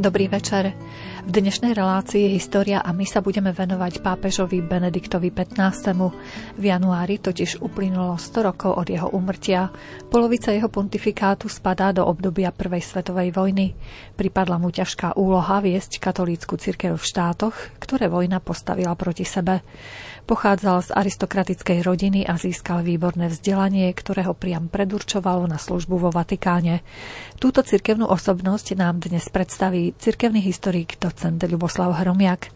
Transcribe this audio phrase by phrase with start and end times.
[0.00, 0.72] Dobrý večer.
[1.28, 5.92] V dnešnej relácii História a my sa budeme venovať pápežovi Benediktovi XV.
[6.56, 9.68] V januári totiž uplynulo 100 rokov od jeho umrtia.
[10.08, 13.76] Polovica jeho pontifikátu spadá do obdobia Prvej svetovej vojny.
[14.16, 19.60] Pripadla mu ťažká úloha viesť katolícku cirkev v štátoch, ktoré vojna postavila proti sebe.
[20.30, 26.14] Pochádzal z aristokratickej rodiny a získal výborné vzdelanie, ktoré ho priam predurčovalo na službu vo
[26.14, 26.86] Vatikáne.
[27.42, 32.46] Túto cirkevnú osobnosť nám dnes predstaví cirkevný historik docent Ľuboslav Hromiak.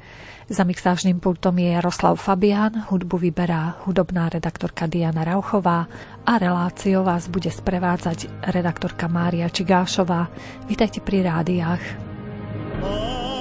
[0.46, 5.90] Za mixážnym pultom je Jaroslav Fabián, hudbu vyberá hudobná redaktorka Diana Rauchová
[6.22, 10.30] a reláciou vás bude sprevádzať redaktorka Mária Čigášová.
[10.70, 11.82] Vítajte pri rádiách.
[12.86, 13.33] Oh.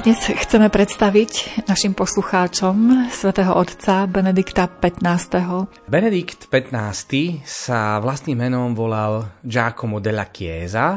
[0.00, 5.68] Dnes chceme predstaviť našim poslucháčom svätého otca Benedikta XV.
[5.92, 10.96] Benedikt XV sa vlastným menom volal Giacomo della Chiesa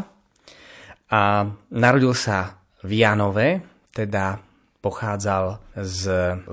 [1.11, 1.21] a
[1.75, 3.49] narodil sa v Janove,
[3.91, 4.39] teda
[4.79, 6.01] pochádzal z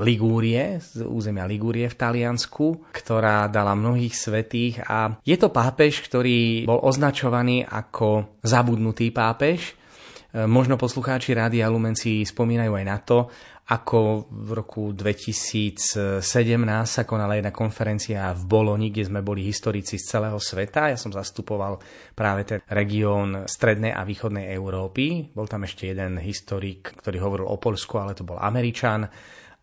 [0.02, 6.66] Ligúrie, z územia Ligúrie v Taliansku, ktorá dala mnohých svetých a je to pápež, ktorý
[6.66, 9.78] bol označovaný ako zabudnutý pápež,
[10.34, 13.26] možno poslucháči Rádia Lumen si spomínajú aj na to,
[13.70, 16.22] ako v roku 2017
[16.82, 20.90] sa konala jedna konferencia v Boloni, kde sme boli historici z celého sveta.
[20.90, 21.78] Ja som zastupoval
[22.18, 25.30] práve ten región strednej a východnej Európy.
[25.30, 29.06] Bol tam ešte jeden historik, ktorý hovoril o Polsku, ale to bol Američan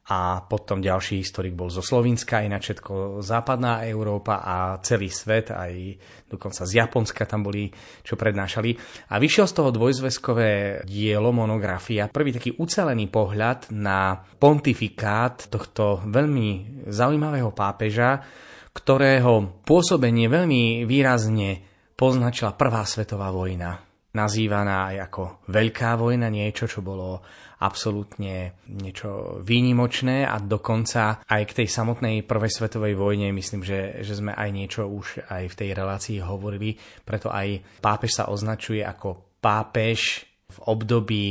[0.07, 5.99] a potom ďalší historik bol zo Slovenska, ináč všetko západná Európa a celý svet, aj
[6.31, 7.67] dokonca z Japonska tam boli,
[8.07, 8.71] čo prednášali.
[9.11, 16.83] A vyšiel z toho dvojzveskové dielo, monografia, prvý taký ucelený pohľad na pontifikát tohto veľmi
[16.87, 18.23] zaujímavého pápeža,
[18.71, 21.59] ktorého pôsobenie veľmi výrazne
[21.99, 23.87] poznačila Prvá svetová vojna
[24.17, 27.21] nazývaná aj ako veľká vojna, niečo, čo bolo
[27.57, 34.13] absolútne niečo výnimočné a dokonca aj k tej samotnej prvej svetovej vojne myslím, že, že
[34.13, 39.41] sme aj niečo už aj v tej relácii hovorili, preto aj pápež sa označuje ako
[39.41, 41.25] pápež v období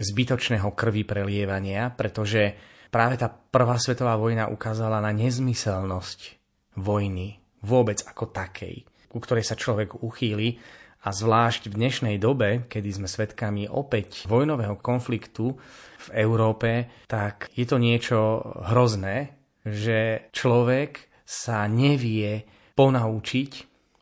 [0.00, 2.56] zbytočného krvi prelievania, pretože
[2.90, 6.40] práve tá prvá svetová vojna ukázala na nezmyselnosť
[6.80, 10.56] vojny vôbec ako takej, ku ktorej sa človek uchýli
[11.00, 15.56] a zvlášť v dnešnej dobe, kedy sme svedkami opäť vojnového konfliktu
[16.00, 19.32] v Európe, tak je to niečo hrozné,
[19.64, 22.44] že človek sa nevie
[22.76, 23.52] ponaučiť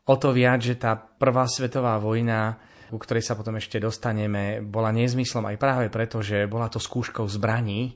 [0.09, 2.57] o to viac, že tá prvá svetová vojna,
[2.89, 7.29] ku ktorej sa potom ešte dostaneme, bola nezmyslom aj práve preto, že bola to skúškou
[7.29, 7.95] zbraní,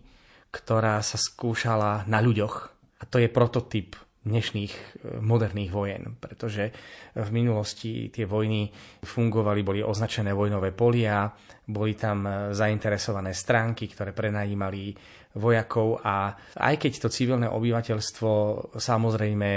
[0.54, 2.56] ktorá sa skúšala na ľuďoch.
[3.02, 4.82] A to je prototyp dnešných e,
[5.20, 6.72] moderných vojen, pretože
[7.16, 8.72] v minulosti tie vojny
[9.04, 11.28] fungovali, boli označené vojnové polia,
[11.68, 14.96] boli tam e, zainteresované stránky, ktoré prenajímali
[15.38, 18.32] vojakov a aj keď to civilné obyvateľstvo
[18.78, 19.50] samozrejme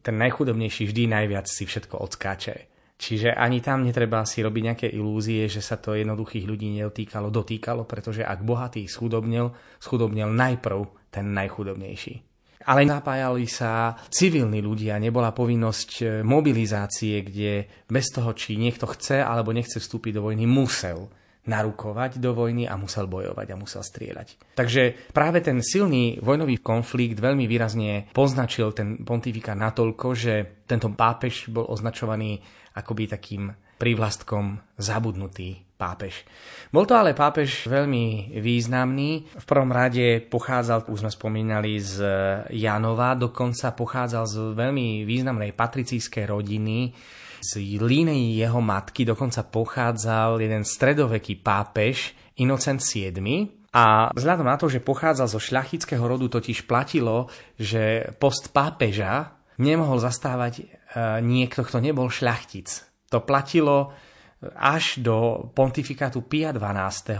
[0.00, 5.46] ten najchudobnejší vždy najviac si všetko odskáče Čiže ani tam netreba si robiť nejaké ilúzie,
[5.46, 10.82] že sa to jednoduchých ľudí nedotýkalo, dotýkalo, pretože ak bohatý schudobnil, schudobnil najprv
[11.14, 12.27] ten najchudobnejší.
[12.68, 19.24] Ale napájali sa civilní ľudia, nebola povinnosť e, mobilizácie, kde bez toho, či niekto chce
[19.24, 21.08] alebo nechce vstúpiť do vojny, musel
[21.48, 24.52] narukovať do vojny a musel bojovať a musel strieľať.
[24.52, 30.34] Takže práve ten silný vojnový konflikt veľmi výrazne poznačil ten pontifika natoľko, že
[30.68, 32.44] tento pápež bol označovaný
[32.76, 33.48] akoby takým
[33.80, 36.26] prívlastkom zabudnutý pápež.
[36.74, 39.30] Bol to ale pápež veľmi významný.
[39.38, 42.02] V prvom rade pochádzal, už sme spomínali, z
[42.50, 46.90] Janova, dokonca pochádzal z veľmi významnej patricijskej rodiny,
[47.38, 54.66] z línej jeho matky dokonca pochádzal jeden stredoveký pápež, Inocent VII, a vzhľadom na to,
[54.72, 57.28] že pochádzal zo šľachického rodu, totiž platilo,
[57.60, 60.64] že post pápeža nemohol zastávať e,
[61.20, 62.64] niekto, kto nebol šľachtic.
[63.12, 63.92] To platilo
[64.54, 67.18] až do pontifikátu Pia XII.,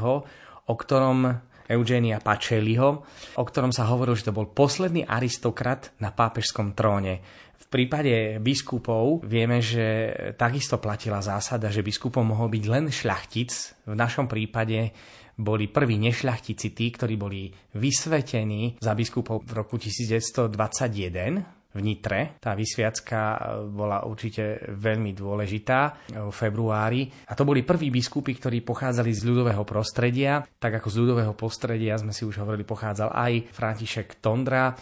[0.68, 1.32] o ktorom
[1.68, 3.04] Eugenia Pacelliho,
[3.36, 7.20] o ktorom sa hovorilo, že to bol posledný aristokrat na pápežskom tróne.
[7.60, 10.08] V prípade biskupov vieme, že
[10.40, 13.50] takisto platila zásada, že biskupom mohol byť len šľachtic.
[13.84, 14.96] V našom prípade
[15.36, 22.20] boli prví nešľachtici tí, ktorí boli vysvetení za biskupov v roku 1921 v Nitre.
[22.42, 23.38] Tá vysviacka e,
[23.70, 27.06] bola určite veľmi dôležitá v februári.
[27.30, 30.42] A to boli prví biskupy, ktorí pochádzali z ľudového prostredia.
[30.58, 34.74] Tak ako z ľudového prostredia sme si už hovorili, pochádzal aj František Tondra,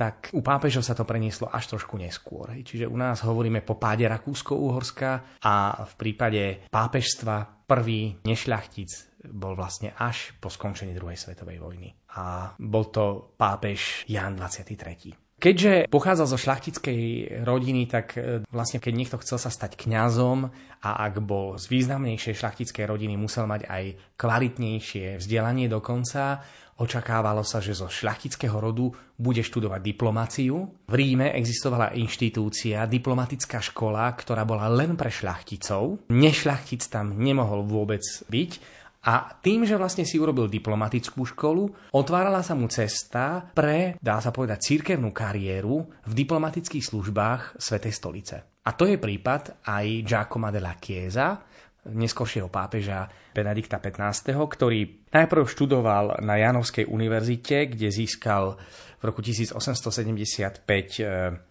[0.00, 2.56] tak u pápežov sa to prenieslo až trošku neskôr.
[2.56, 9.92] Čiže u nás hovoríme po páde Rakúsko-Uhorska a v prípade pápežstva prvý nešľachtic bol vlastne
[10.00, 11.92] až po skončení druhej svetovej vojny.
[12.16, 15.29] A bol to pápež Jan 23.
[15.40, 17.02] Keďže pochádzal zo šlachtickej
[17.48, 20.52] rodiny, tak e, vlastne keď niekto chcel sa stať kňazom
[20.84, 23.84] a ak bol z významnejšej šlachtickej rodiny, musel mať aj
[24.20, 26.44] kvalitnejšie vzdelanie dokonca.
[26.80, 30.56] Očakávalo sa, že zo šľachtického rodu bude študovať diplomáciu.
[30.88, 36.08] V Ríme existovala inštitúcia, diplomatická škola, ktorá bola len pre šľachticov.
[36.08, 42.52] Nešľachtic tam nemohol vôbec byť a tým, že vlastne si urobil diplomatickú školu, otvárala sa
[42.52, 48.36] mu cesta pre, dá sa povedať, církevnú kariéru v diplomatických službách Svetej stolice.
[48.60, 51.40] A to je prípad aj Giacomo della Chiesa,
[51.88, 58.60] neskoršieho pápeža Benedikta XV., ktorý najprv študoval na Janovskej univerzite, kde získal
[59.00, 60.60] v roku 1875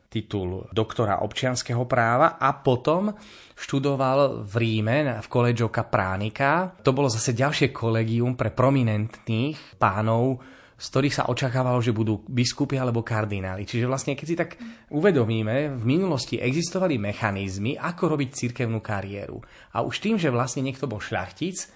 [0.10, 3.14] titul doktora občianského práva a potom
[3.54, 6.74] študoval v Ríme v koledžo Kapránika.
[6.82, 10.42] To bolo zase ďalšie kolegium pre prominentných pánov,
[10.80, 13.70] z ktorých sa očakávalo, že budú biskupy alebo kardináli.
[13.70, 14.58] Čiže vlastne, keď si tak
[14.90, 19.38] uvedomíme, v minulosti existovali mechanizmy, ako robiť cirkevnú kariéru.
[19.76, 21.70] A už tým, že vlastne niekto bol šľachtic,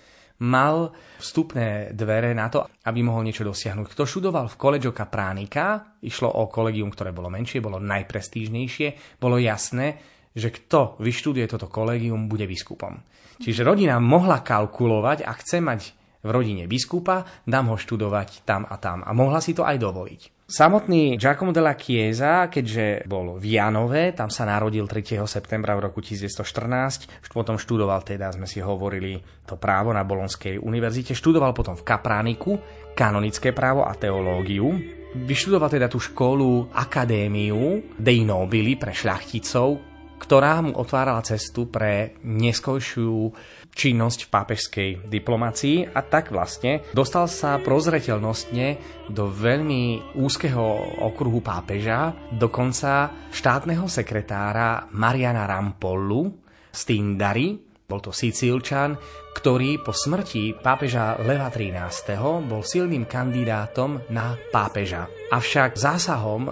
[0.44, 0.92] mal
[1.24, 3.88] vstupné dvere na to, aby mohol niečo dosiahnuť.
[3.88, 10.04] Kto študoval v koledžo Kapránika, išlo o kolegium, ktoré bolo menšie, bolo najprestížnejšie, bolo jasné,
[10.36, 13.00] že kto vyštuduje toto kolegium, bude biskupom.
[13.40, 15.82] Čiže rodina mohla kalkulovať a chce mať
[16.24, 19.04] v rodine biskupa, dám ho študovať tam a tam.
[19.04, 20.33] A mohla si to aj dovoliť.
[20.44, 25.24] Samotný Giacomo della Chiesa, keďže bol v Janove, tam sa narodil 3.
[25.24, 29.16] septembra v roku 1914, potom študoval teda, sme si hovorili,
[29.48, 32.60] to právo na Bolonskej univerzite, študoval potom v Kaprániku,
[32.92, 34.68] kanonické právo a teológiu,
[35.16, 39.80] vyštudoval teda tú školu Akadémiu Dei Nobili pre šľachticov,
[40.20, 43.32] ktorá mu otvárala cestu pre neskôršiu
[43.74, 48.78] činnosť v pápežskej diplomácii a tak vlastne dostal sa prozreteľnostne
[49.10, 56.30] do veľmi úzkeho okruhu pápeža, dokonca štátneho sekretára Mariana Rampollu
[56.70, 58.96] z Tindari, bol to Sicílčan,
[59.38, 62.42] ktorý po smrti pápeža Leva XIII.
[62.48, 65.06] bol silným kandidátom na pápeža.
[65.30, 66.50] Avšak zásahom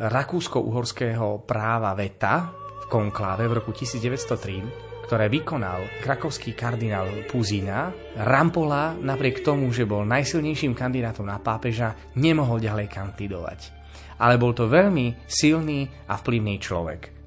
[0.00, 9.42] rakúsko-uhorského práva VETA v konkláve v roku 1903 ktoré vykonal krakovský kardinál Puzina, Rampola napriek
[9.42, 13.60] tomu, že bol najsilnejším kandidátom na pápeža, nemohol ďalej kandidovať.
[14.22, 17.19] Ale bol to veľmi silný a vplyvný človek.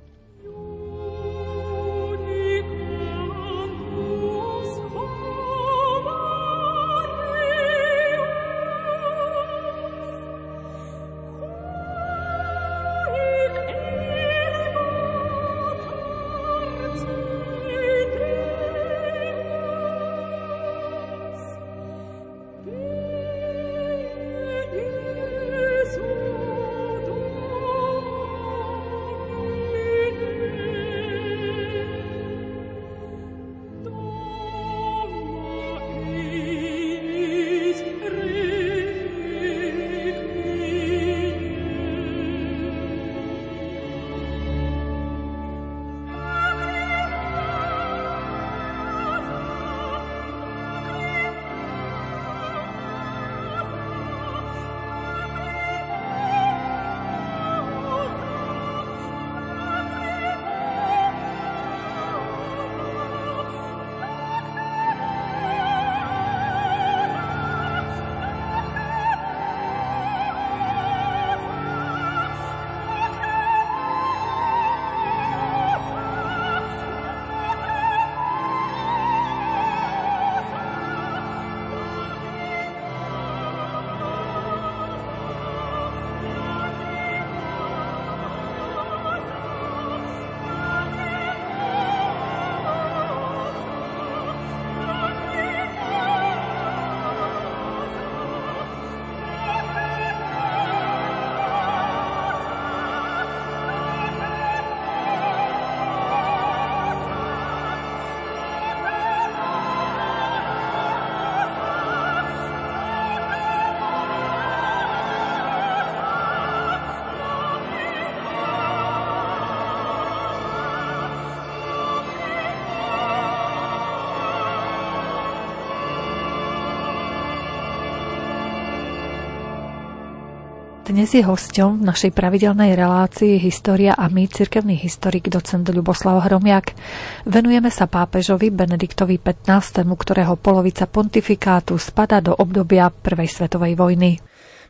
[130.93, 136.77] Dnes je hosťom v našej pravidelnej relácii História a my, cirkevný historik docent Ľuboslav Hromiak.
[137.25, 144.21] Venujeme sa pápežovi Benediktovi XV, ktorého polovica pontifikátu spada do obdobia Prvej svetovej vojny.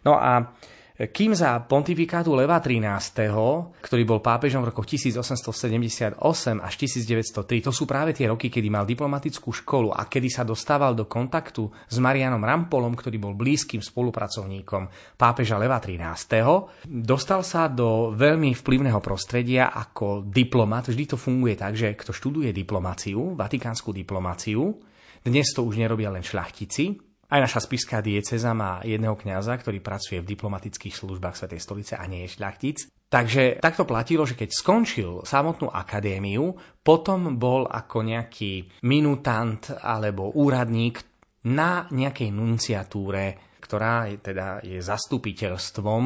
[0.07, 0.47] No a
[0.93, 3.33] kým za pontifikátu Leva XIII.,
[3.81, 6.21] ktorý bol pápežom v rokoch 1878
[6.61, 10.93] až 1903, to sú práve tie roky, kedy mal diplomatickú školu a kedy sa dostával
[10.93, 18.13] do kontaktu s Marianom Rampolom, ktorý bol blízkym spolupracovníkom pápeža Leva XIII., dostal sa do
[18.13, 20.93] veľmi vplyvného prostredia ako diplomat.
[20.93, 24.77] Vždy to funguje tak, že kto študuje diplomáciu, vatikánsku diplomáciu,
[25.25, 30.19] dnes to už nerobia len šľachtici, aj naša spiská dieceza má jedného kňaza, ktorý pracuje
[30.21, 32.77] v diplomatických službách Svetej stolice a nie je šľachtic.
[33.13, 40.97] Takže takto platilo, že keď skončil samotnú akadémiu, potom bol ako nejaký minutant alebo úradník
[41.45, 46.03] na nejakej nunciatúre, ktorá je, teda je zastupiteľstvom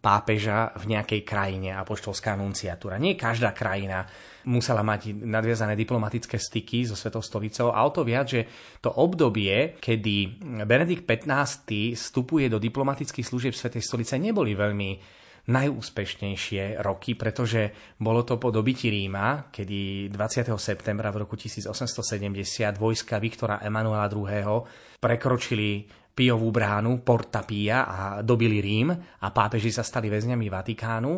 [0.00, 2.96] pápeža v nejakej krajine, apoštolská nunciatúra.
[2.96, 4.04] Nie každá krajina
[4.48, 8.46] musela mať nadviazané diplomatické styky so Svetou stolicou a o to viac, že
[8.82, 17.18] to obdobie, kedy Benedikt XV vstupuje do diplomatických služieb Svetej stolice, neboli veľmi najúspešnejšie roky,
[17.18, 20.54] pretože bolo to po dobití Ríma, kedy 20.
[20.54, 24.62] septembra v roku 1870 vojska Viktora Emanuela II.
[25.02, 25.82] prekročili
[26.12, 31.12] Pijovú bránu, Porta Pia a dobili Rím a pápeži sa stali väzňami Vatikánu.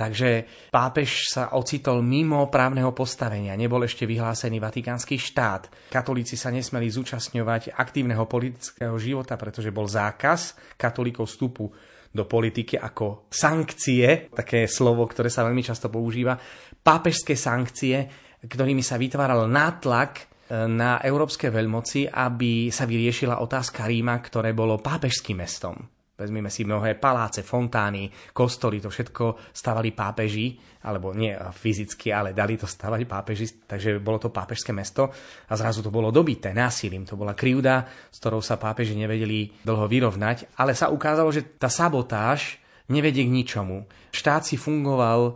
[0.00, 5.92] Takže pápež sa ocitol mimo právneho postavenia, nebol ešte vyhlásený vatikánsky štát.
[5.92, 11.68] Katolíci sa nesmeli zúčastňovať aktívneho politického života, pretože bol zákaz katolíkov vstupu
[12.08, 16.40] do politiky ako sankcie, také slovo, ktoré sa veľmi často používa,
[16.80, 18.08] pápežské sankcie,
[18.40, 20.22] ktorými sa vytváral nátlak e,
[20.64, 25.99] na európske veľmoci, aby sa vyriešila otázka Ríma, ktoré bolo pápežským mestom.
[26.20, 30.52] Vezmime si mnohé paláce, fontány, kostoly, to všetko stavali pápeži,
[30.84, 35.08] alebo nie fyzicky, ale dali to stavať pápeži, takže bolo to pápežské mesto
[35.48, 37.08] a zrazu to bolo dobité násilím.
[37.08, 41.72] To bola krivda, s ktorou sa pápeži nevedeli dlho vyrovnať, ale sa ukázalo, že tá
[41.72, 42.60] sabotáž
[42.92, 43.88] nevedie k ničomu.
[44.12, 45.32] Štát si fungoval e,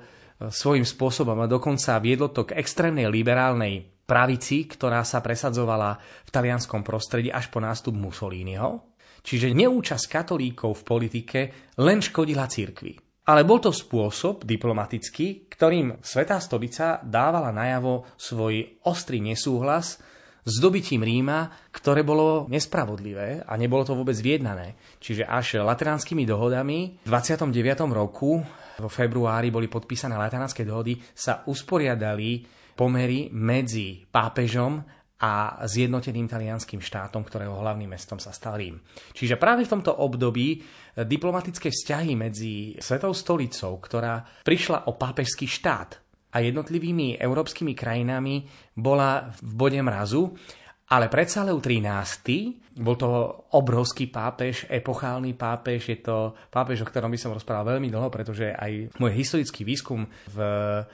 [0.53, 5.97] svojím spôsobom a dokonca viedlo to k extrémnej liberálnej pravici, ktorá sa presadzovala
[6.29, 8.94] v talianskom prostredí až po nástup Mussoliniho
[9.25, 11.41] Čiže neúčasť katolíkov v politike
[11.81, 13.01] len škodila cirkvi.
[13.25, 19.97] Ale bol to spôsob diplomatický, ktorým Svetá stolica dávala najavo svoj ostrý nesúhlas
[20.45, 24.77] s dobitím Ríma, ktoré bolo nespravodlivé a nebolo to vôbec vyjednané.
[25.01, 27.49] Čiže až lateránskymi dohodami v 29.
[27.97, 28.45] roku
[28.77, 32.45] vo februári boli podpísané lateránske dohody, sa usporiadali
[32.77, 34.85] pomery medzi pápežom
[35.25, 38.77] a zjednoteným talianským štátom, ktorého hlavným mestom sa stal Rím.
[39.17, 45.49] Čiže práve v tomto období eh, diplomatické vzťahy medzi Svetou stolicou, ktorá prišla o pápežský
[45.49, 46.05] štát
[46.35, 48.45] a jednotlivými európskymi krajinami
[48.77, 50.37] bola v bode mrazu
[50.85, 52.77] ale predsa Leo 13.
[52.77, 53.09] bol to
[53.57, 58.53] obrovský pápež, epochálny pápež, je to pápež, o ktorom by som rozprával veľmi dlho, pretože
[58.53, 60.39] aj môj historický výskum v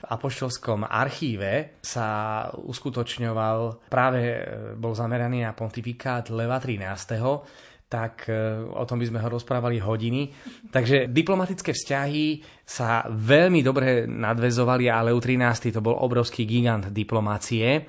[0.07, 4.39] apoštolskom archíve sa uskutočňoval, práve e,
[4.79, 10.31] bol zameraný na pontifikát Leva 13 tak e, o tom by sme ho rozprávali hodiny.
[10.71, 15.75] Takže diplomatické vzťahy sa veľmi dobre nadvezovali a Leo 13.
[15.75, 17.83] to bol obrovský gigant diplomácie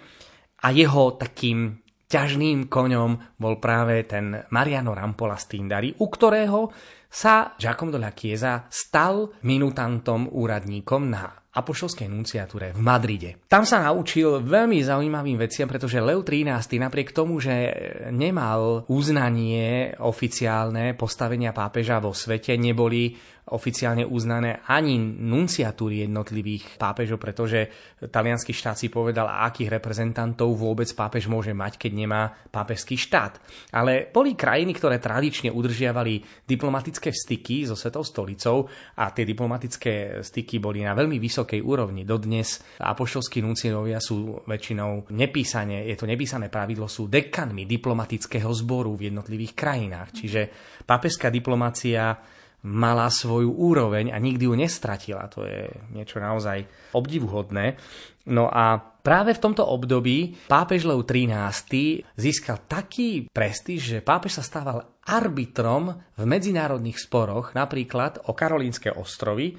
[0.59, 1.82] a jeho takým
[2.13, 6.69] ťažným koňom bol práve ten Mariano Rampola z Tindari, u ktorého
[7.09, 13.45] sa Giacomo della Chiesa stal minutantom úradníkom na apoštolskej nunciatúre v Madride.
[13.45, 17.53] Tam sa naučil veľmi zaujímavým veciam, pretože Leo XIII napriek tomu, že
[18.09, 23.13] nemal uznanie oficiálne postavenia pápeža vo svete, neboli
[23.51, 27.67] oficiálne uznané ani nunciatúry jednotlivých pápežov, pretože
[27.99, 33.43] talianský štát si povedal, akých reprezentantov vôbec pápež môže mať, keď nemá pápežský štát.
[33.75, 38.71] Ale boli krajiny, ktoré tradične udržiavali diplomatické styky so Svetou stolicou
[39.03, 42.07] a tie diplomatické styky boli na veľmi vysokej úrovni.
[42.07, 49.11] Dodnes apoštolskí nunciovia sú väčšinou nepísané, je to nepísané pravidlo, sú dekanmi diplomatického zboru v
[49.11, 50.09] jednotlivých krajinách.
[50.15, 50.41] Čiže
[50.87, 52.15] pápežská diplomácia
[52.63, 55.27] mala svoju úroveň a nikdy ju nestratila.
[55.35, 57.75] To je niečo naozaj obdivuhodné.
[58.31, 64.47] No a práve v tomto období pápež Leo XIII získal taký prestíž, že pápež sa
[64.47, 69.59] stával arbitrom v medzinárodných sporoch, napríklad o Karolínske ostrovy,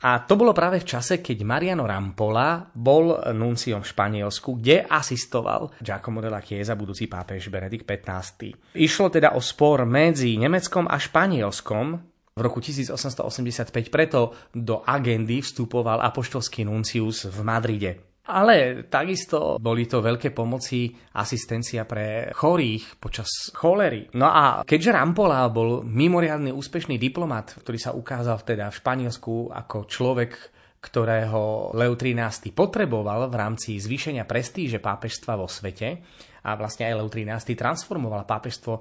[0.00, 5.76] a to bolo práve v čase, keď Mariano Rampola bol nunciom v Španielsku, kde asistoval
[5.76, 8.56] Giacomo della Chiesa, budúci pápež Benedikt XV.
[8.80, 13.90] Išlo teda o spor medzi Nemeckom a Španielskom, v roku 1885.
[13.90, 17.92] Preto do agendy vstupoval apoštolský nuncius v Madride.
[18.30, 20.86] Ale takisto boli to veľké pomoci
[21.18, 24.06] asistencia pre chorých počas cholery.
[24.14, 29.90] No a keďže Rampola bol mimoriadne úspešný diplomat, ktorý sa ukázal teda v Španielsku ako
[29.90, 30.32] človek,
[30.78, 35.98] ktorého Leo XIII potreboval v rámci zvýšenia prestíže pápežstva vo svete,
[36.40, 38.72] a vlastne aj Leo XIII transformoval pápežstvo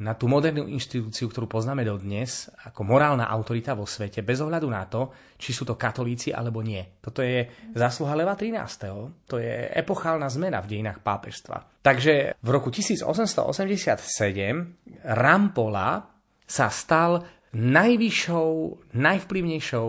[0.00, 4.88] na tú modernú inštitúciu, ktorú poznáme dodnes, ako morálna autorita vo svete, bez ohľadu na
[4.88, 6.80] to, či sú to katolíci alebo nie.
[7.04, 7.44] Toto je
[7.76, 9.28] zásluha Leva 13.
[9.28, 11.84] To je epochálna zmena v dejinách pápežstva.
[11.84, 16.08] Takže v roku 1887 Rampola
[16.48, 17.20] sa stal
[17.52, 18.52] najvyššou,
[18.96, 19.88] najvplyvnejšou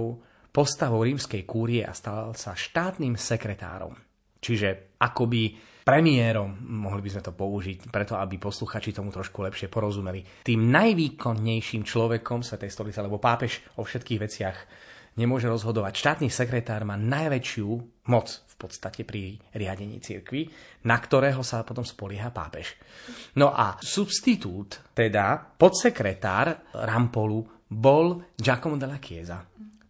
[0.52, 3.96] postavou rímskej kúrie a stal sa štátnym sekretárom.
[4.44, 10.46] Čiže akoby premiérom, mohli by sme to použiť, preto aby posluchači tomu trošku lepšie porozumeli.
[10.46, 14.58] Tým najvýkonnejším človekom Svetej stolice, lebo pápež o všetkých veciach
[15.20, 15.94] nemôže rozhodovať.
[15.98, 17.68] Štátny sekretár má najväčšiu
[18.08, 20.48] moc v podstate pri riadení cirkvy,
[20.88, 22.78] na ktorého sa potom spolieha pápež.
[23.36, 29.40] No a substitút, teda podsekretár Rampolu, bol Giacomo della Chiesa.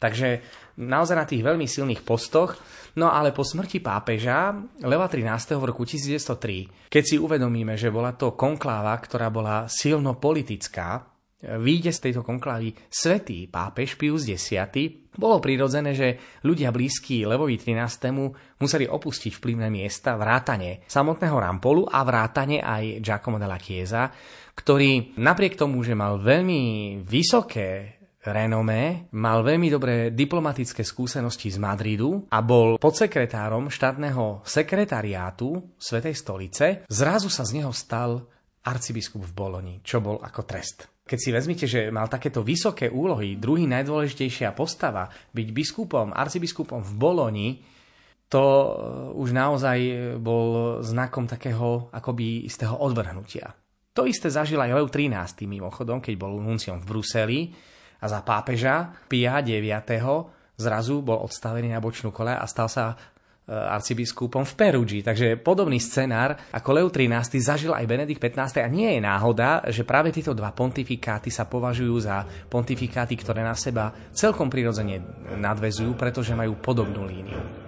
[0.02, 0.42] Takže
[0.82, 2.58] naozaj na tých veľmi silných postoch.
[2.98, 5.56] No ale po smrti pápeža Leva 13.
[5.56, 11.06] v roku 1903, keď si uvedomíme, že bola to konkláva, ktorá bola silno politická,
[11.42, 14.54] výjde z tejto konklávy svetý pápež Pius X,
[15.12, 18.14] bolo prirodzené, že ľudia blízki Levovi 13.
[18.62, 24.08] museli opustiť vplyvné miesta vrátane samotného Rampolu a vrátane aj Giacomo della Chiesa,
[24.56, 32.30] ktorý napriek tomu, že mal veľmi vysoké renomé, mal veľmi dobré diplomatické skúsenosti z Madridu
[32.30, 36.66] a bol podsekretárom štátneho sekretariátu Svetej stolice.
[36.86, 38.22] Zrazu sa z neho stal
[38.62, 41.02] arcibiskup v Boloni, čo bol ako trest.
[41.02, 46.94] Keď si vezmite, že mal takéto vysoké úlohy, druhý najdôležitejšia postava, byť biskupom, arcibiskupom v
[46.94, 47.50] Boloni,
[48.32, 48.72] to eh,
[49.18, 49.78] už naozaj
[50.22, 53.52] bol znakom takého akoby istého odvrhnutia.
[53.92, 55.44] To isté zažil aj Leo 13.
[55.52, 57.40] mimochodom, keď bol nunciom v Bruseli,
[58.02, 59.86] a za pápeža Pia IX.
[60.58, 62.96] zrazu bol odstavený na bočnú kole a stal sa e,
[63.54, 65.06] arcibiskupom v Perugii.
[65.06, 68.66] Takže podobný scenár ako Leo XIII zažil aj Benedikt XV.
[68.66, 73.54] A nie je náhoda, že práve tieto dva pontifikáty sa považujú za pontifikáty, ktoré na
[73.54, 75.06] seba celkom prirodzene
[75.38, 77.61] nadvezujú, pretože majú podobnú líniu.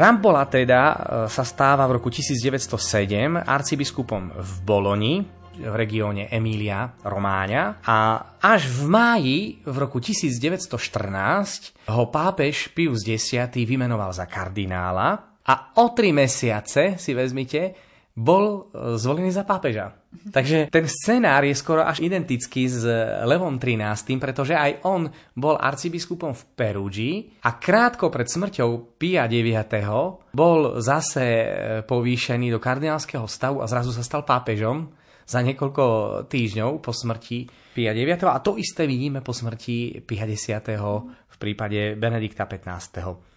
[0.00, 0.94] Rampola teda e,
[1.28, 5.20] sa stáva v roku 1907 arcibiskupom v Boloni,
[5.60, 7.84] v regióne Emília Romáňa.
[7.84, 7.96] A
[8.40, 15.36] až v máji v roku 1914 ho pápež Pius X vymenoval za kardinála.
[15.44, 17.89] A o tri mesiace, si vezmite,
[18.20, 19.96] bol e, zvolený za pápeža.
[20.10, 22.84] Takže ten scenár je skoro až identický s
[23.24, 27.14] Levom XIII, pretože aj on bol arcibiskupom v Perugii
[27.46, 29.64] a krátko pred smrťou Pia IX.
[30.36, 31.46] bol zase e,
[31.88, 34.92] povýšený do kardinálskeho stavu a zrazu sa stal pápežom
[35.24, 35.84] za niekoľko
[36.26, 38.20] týždňov po smrti Pia IX.
[38.28, 40.58] A to isté vidíme po smrti Pia X.
[40.60, 43.29] v prípade Benedikta XV.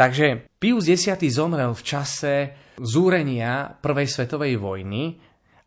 [0.00, 2.32] Takže Pius X zomrel v čase
[2.80, 5.20] zúrenia Prvej svetovej vojny,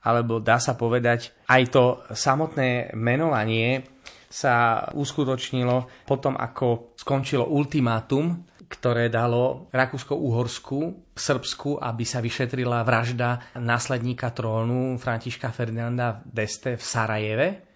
[0.10, 3.86] alebo dá sa povedať, aj to samotné menovanie
[4.26, 14.34] sa uskutočnilo potom, ako skončilo ultimátum, ktoré dalo Rakúsko-Uhorsku, Srbsku, aby sa vyšetrila vražda následníka
[14.34, 17.72] trónu Františka Ferdinanda d'Este v Sarajeve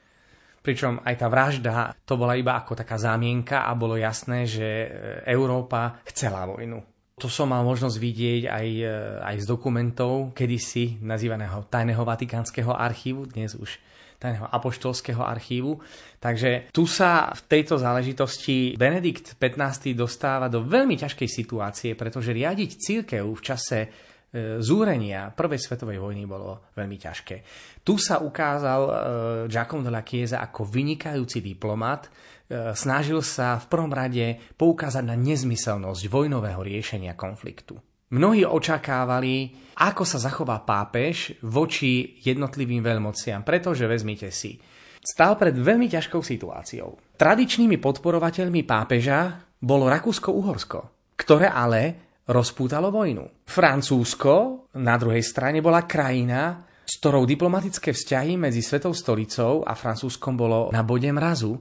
[0.67, 4.87] pričom aj tá vražda to bola iba ako taká zámienka a bolo jasné, že e,
[5.31, 6.83] Európa chcela vojnu.
[7.17, 8.85] To som mal možnosť vidieť aj, e,
[9.23, 13.79] aj z dokumentov kedysi nazývaného Tajného vatikánskeho archívu, dnes už
[14.17, 15.77] tajného apoštolského archívu.
[16.17, 22.69] Takže tu sa v tejto záležitosti Benedikt XV dostáva do veľmi ťažkej situácie, pretože riadiť
[22.81, 23.79] církev v čase
[24.59, 27.35] zúrenia prvej svetovej vojny bolo veľmi ťažké.
[27.79, 28.91] Tu sa ukázal e,
[29.47, 32.09] Giacomo della Chiesa ako vynikajúci diplomat, e,
[32.75, 37.79] snažil sa v prvom rade poukázať na nezmyselnosť vojnového riešenia konfliktu.
[38.07, 39.51] Mnohí očakávali,
[39.83, 44.59] ako sa zachová pápež voči jednotlivým veľmociam, pretože vezmite si,
[45.03, 47.19] stál pred veľmi ťažkou situáciou.
[47.19, 50.79] Tradičnými podporovateľmi pápeža bolo Rakúsko-Uhorsko,
[51.19, 53.47] ktoré ale rozpútalo vojnu.
[53.47, 60.35] Francúzsko na druhej strane bola krajina, s ktorou diplomatické vzťahy medzi Svetou stolicou a Francúzskom
[60.35, 61.59] bolo na bode mrazu,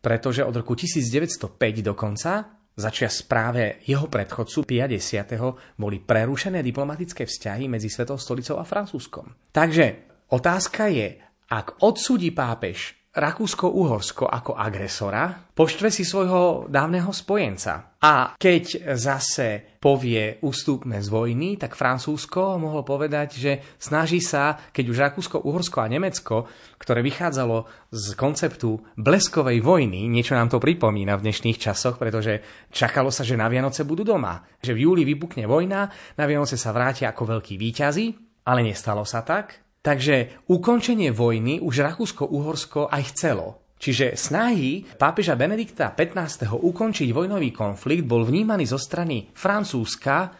[0.00, 5.28] pretože od roku 1905 dokonca Začia správe jeho predchodcu Pia X.
[5.76, 9.52] boli prerušené diplomatické vzťahy medzi Svetou stolicou a Francúzskom.
[9.52, 11.20] Takže otázka je,
[11.52, 17.92] ak odsúdi pápež Rakúsko-Uhorsko ako agresora, poštve si svojho dávneho spojenca.
[18.00, 24.84] A keď zase povie ustúpme z vojny, tak Francúzsko mohlo povedať, že snaží sa, keď
[24.88, 26.48] už Rakúsko-Uhorsko a Nemecko,
[26.80, 32.40] ktoré vychádzalo z konceptu bleskovej vojny, niečo nám to pripomína v dnešných časoch, pretože
[32.72, 35.84] čakalo sa, že na Vianoce budú doma, že v júli vypukne vojna,
[36.16, 38.06] na Vianoce sa vrátia ako veľkí výťazi,
[38.48, 39.61] ale nestalo sa tak.
[39.82, 43.62] Takže ukončenie vojny už Rakúsko-Uhorsko aj chcelo.
[43.82, 46.46] Čiže snahy pápeža Benedikta XV.
[46.54, 50.30] ukončiť vojnový konflikt bol vnímaný zo strany Francúzska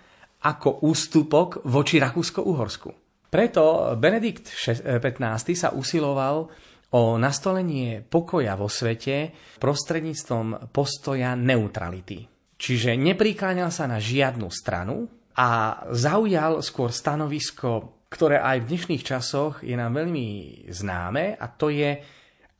[0.46, 2.90] ako ústupok voči Rakúsko-Uhorsku.
[3.26, 5.18] Preto Benedikt XV.
[5.58, 6.46] sa usiloval
[6.94, 12.22] o nastolenie pokoja vo svete prostredníctvom postoja neutrality.
[12.54, 19.64] Čiže neprikláňal sa na žiadnu stranu a zaujal skôr stanovisko ktoré aj v dnešných časoch
[19.64, 20.26] je nám veľmi
[20.68, 21.96] známe a to je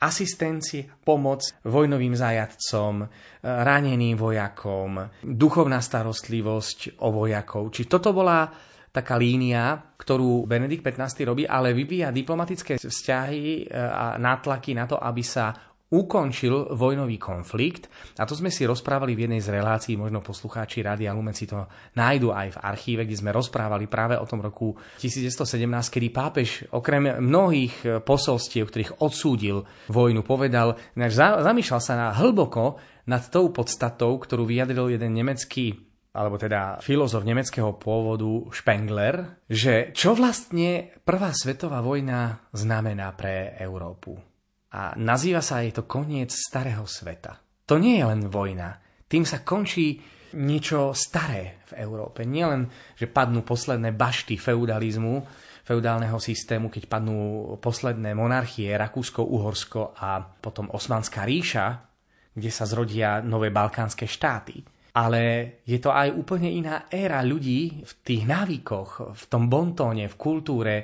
[0.03, 3.07] asistencie, pomoc vojnovým zajadcom,
[3.45, 7.71] raneným vojakom, duchovná starostlivosť o vojakov.
[7.71, 8.51] Či toto bola
[8.91, 15.23] taká línia, ktorú Benedikt XV robí, ale vyvíja diplomatické vzťahy a nátlaky na to, aby
[15.23, 17.93] sa ukončil vojnový konflikt.
[18.17, 21.69] A to sme si rozprávali v jednej z relácií, možno poslucháči Rádia Lumen si to
[21.95, 27.21] nájdu aj v archíve, kde sme rozprávali práve o tom roku 1917, kedy pápež okrem
[27.21, 34.97] mnohých posolstiev, ktorých odsúdil vojnu, povedal, zamýšľal sa na hlboko nad tou podstatou, ktorú vyjadril
[34.97, 43.17] jeden nemecký alebo teda filozof nemeckého pôvodu Spengler, že čo vlastne Prvá svetová vojna znamená
[43.17, 44.32] pre Európu
[44.73, 47.37] a nazýva sa aj to koniec starého sveta.
[47.69, 48.81] To nie je len vojna.
[49.05, 50.01] Tým sa končí
[50.33, 52.25] niečo staré v Európe.
[52.25, 55.21] Nielen, že padnú posledné bašty feudalizmu,
[55.63, 61.85] feudálneho systému, keď padnú posledné monarchie, Rakúsko, Uhorsko a potom Osmanská ríša,
[62.33, 64.65] kde sa zrodia nové balkánske štáty.
[64.93, 65.21] Ale
[65.65, 70.75] je to aj úplne iná éra ľudí v tých návykoch, v tom bontóne, v kultúre,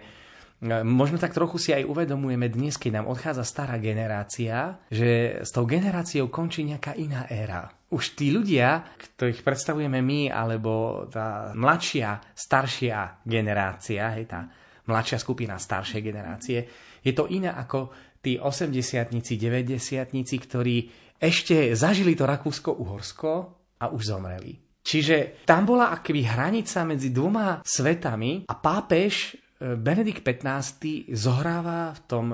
[0.66, 5.62] Možno tak trochu si aj uvedomujeme dnes, keď nám odchádza stará generácia, že s tou
[5.62, 7.70] generáciou končí nejaká iná éra.
[7.94, 14.50] Už tí ľudia, ktorých predstavujeme my, alebo tá mladšia, staršia generácia, hej, tá
[14.90, 16.58] mladšia skupina staršej generácie,
[17.06, 20.76] je to iné ako tí 80-tnici, 90-tnici, ktorí
[21.22, 23.30] ešte zažili to Rakúsko-Uhorsko
[23.78, 24.58] a už zomreli.
[24.82, 32.30] Čiže tam bola akoby hranica medzi dvoma svetami a pápež Benedikt XV zohráva v tom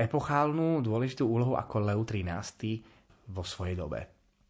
[0.00, 2.80] epochálnu dôležitú úlohu ako Leo XIII
[3.28, 4.00] vo svojej dobe.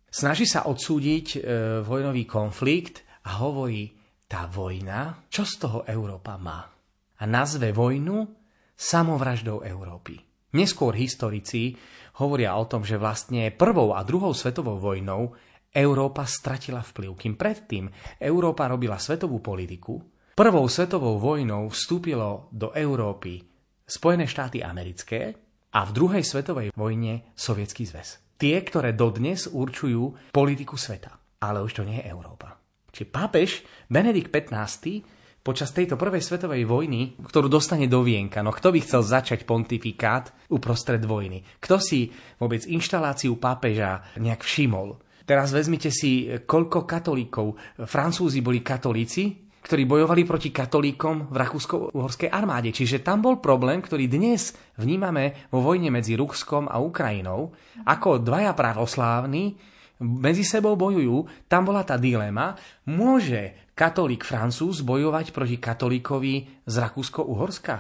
[0.07, 1.39] Snaží sa odsúdiť e,
[1.83, 3.91] vojnový konflikt a hovorí,
[4.31, 6.77] tá vojna, čo z toho Európa má?
[7.17, 8.29] a nazve vojnu
[8.77, 10.21] samovraždou Európy.
[10.57, 11.77] Neskôr historici
[12.21, 15.33] hovoria o tom, že vlastne prvou a druhou svetovou vojnou
[15.73, 17.85] Európa stratila vplyv, kým predtým
[18.21, 20.01] Európa robila svetovú politiku.
[20.37, 23.41] Prvou svetovou vojnou vstúpilo do Európy
[23.89, 25.33] Spojené štáty americké
[25.73, 28.37] a v druhej svetovej vojne Sovietský zväz.
[28.37, 31.41] Tie, ktoré dodnes určujú politiku sveta.
[31.41, 32.53] Ale už to nie je Európa.
[32.93, 35.01] Čiže pápež Benedikt XV
[35.41, 38.45] počas tejto prvej svetovej vojny, ktorú dostane do vienka.
[38.45, 41.41] No kto by chcel začať pontifikát uprostred vojny?
[41.65, 45.01] Kto si vôbec inštaláciu pápeža nejak všimol?
[45.25, 47.57] Teraz vezmite si, koľko katolíkov.
[47.89, 52.71] Francúzi boli katolíci, ktorí bojovali proti katolíkom v rakúsko-uhorskej armáde.
[52.71, 57.51] Čiže tam bol problém, ktorý dnes vnímame vo vojne medzi Ruskom a Ukrajinou,
[57.83, 59.59] ako dvaja pravoslávni
[60.07, 62.55] medzi sebou bojujú, tam bola tá dilema,
[62.87, 67.75] môže katolík Francúz bojovať proti katolíkovi z Rakúsko-Uhorska?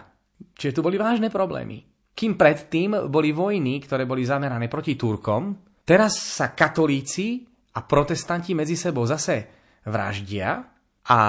[0.58, 1.86] Čiže tu boli vážne problémy.
[2.16, 7.46] Kým predtým boli vojny, ktoré boli zamerané proti Turkom, teraz sa katolíci
[7.76, 9.46] a protestanti medzi sebou zase
[9.84, 10.75] vraždia
[11.06, 11.20] a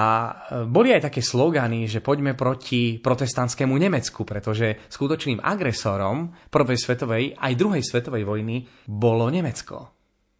[0.66, 7.54] boli aj také slogany, že poďme proti protestantskému Nemecku, pretože skutočným agresorom prvej svetovej aj
[7.54, 9.94] druhej svetovej vojny bolo Nemecko.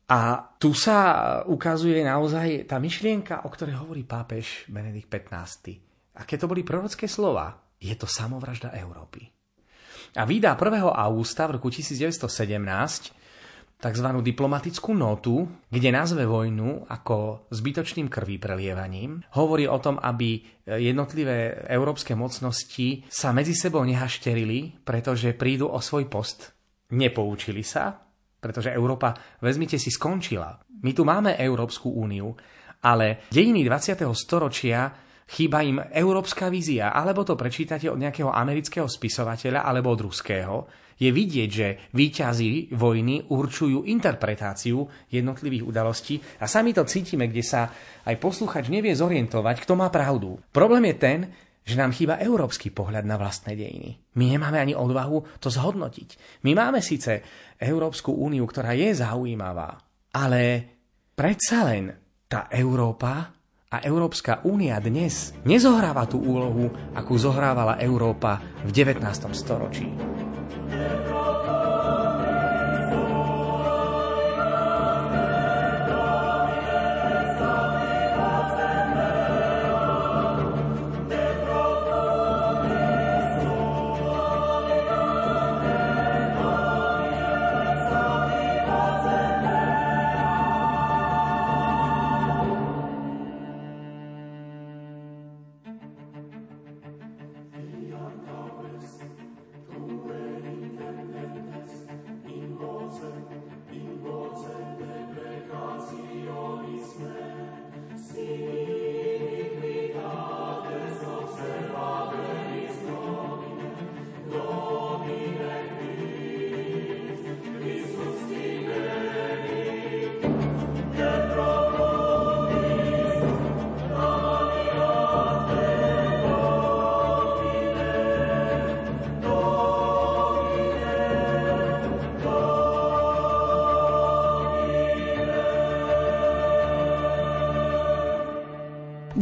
[0.08, 0.98] A tu sa
[1.46, 5.84] ukazuje naozaj tá myšlienka, o ktorej hovorí pápež Benedikt XV.
[6.18, 7.54] Aké to boli prorocké slova?
[7.78, 9.30] Je to samovražda Európy.
[10.18, 10.82] A vydá 1.
[10.82, 13.17] augusta v roku 1917
[13.78, 14.08] tzv.
[14.26, 19.22] diplomatickú notu, kde nazve vojnu ako zbytočným krví prelievaním.
[19.38, 26.10] Hovorí o tom, aby jednotlivé európske mocnosti sa medzi sebou nehašterili, pretože prídu o svoj
[26.10, 26.58] post.
[26.98, 27.94] Nepoučili sa,
[28.40, 29.14] pretože Európa,
[29.44, 30.58] vezmite si, skončila.
[30.82, 32.34] My tu máme Európsku úniu,
[32.82, 34.08] ale dejiny 20.
[34.14, 34.94] storočia
[35.28, 40.56] chýba im európska vízia, alebo to prečítate od nejakého amerického spisovateľa, alebo od ruského.
[40.98, 44.82] Je vidieť, že výťazí vojny určujú interpretáciu
[45.14, 47.70] jednotlivých udalostí a sami to cítime, kde sa
[48.04, 50.42] aj posluchač nevie zorientovať, kto má pravdu.
[50.50, 51.20] Problém je ten,
[51.68, 54.16] že nám chýba európsky pohľad na vlastné dejiny.
[54.16, 56.42] My nemáme ani odvahu to zhodnotiť.
[56.48, 57.20] My máme síce
[57.60, 59.76] Európsku úniu, ktorá je zaujímavá,
[60.16, 60.64] ale
[61.12, 61.92] predsa len
[62.32, 63.36] tá Európa
[63.68, 69.04] a Európska únia dnes nezohráva tú úlohu, akú zohrávala Európa v 19.
[69.36, 69.92] storočí.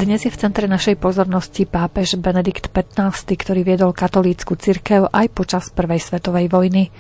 [0.06, 5.74] Dnes je v centre našej pozornosti pápež Benedikt XV, ktorý viedol katolícku cirkev aj počas
[5.74, 6.94] Prvej svetovej vojny.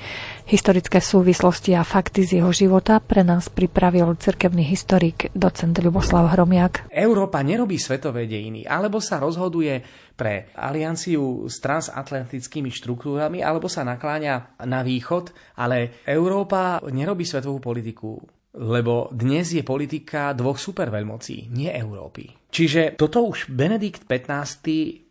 [0.50, 6.89] Historické súvislosti a fakty z jeho života pre nás pripravil cirkevný historik docent Ľuboslav Hromiak.
[6.89, 9.86] Európa nerobí svetové dejiny, alebo sa rozhoduje
[10.18, 15.30] pre alianciu s transatlantickými štruktúrami, alebo sa nakláňa na východ,
[15.62, 18.18] ale Európa nerobí svetovú politiku
[18.56, 22.32] lebo dnes je politika dvoch superveľmocí, nie Európy.
[22.48, 24.63] Čiže toto už Benedikt XV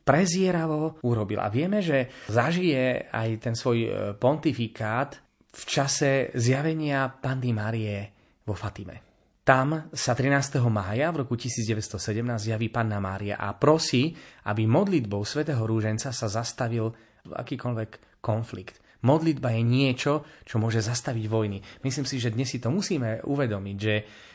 [0.05, 1.41] prezieravo urobil.
[1.41, 5.17] A vieme, že zažije aj ten svoj e, pontifikát
[5.49, 7.99] v čase zjavenia Panny Marie
[8.45, 9.05] vo Fatime.
[9.45, 10.57] Tam sa 13.
[10.73, 12.01] mája v roku 1917
[12.49, 14.17] zjaví Panna Mária a prosí,
[14.49, 16.89] aby modlitbou svätého Rúženca sa zastavil
[17.29, 18.84] akýkoľvek konflikt.
[19.05, 21.61] Modlitba je niečo, čo môže zastaviť vojny.
[21.85, 23.95] Myslím si, že dnes si to musíme uvedomiť, že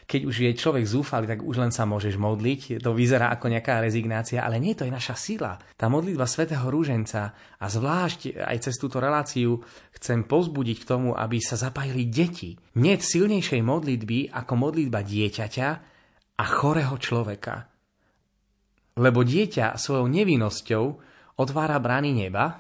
[0.09, 2.81] keď už je človek zúfalý, tak už len sa môžeš modliť.
[2.81, 5.57] To vyzerá ako nejaká rezignácia, ale nie, to je naša sila.
[5.77, 9.61] Tá modlitba svätého Rúženca a zvlášť aj cez túto reláciu
[9.93, 12.57] chcem pozbudiť k tomu, aby sa zapájili deti.
[12.81, 15.69] Nie silnejšej modlitby ako modlitba dieťaťa
[16.41, 17.69] a chorého človeka.
[18.97, 20.83] Lebo dieťa svojou nevinnosťou
[21.37, 22.57] otvára brány neba,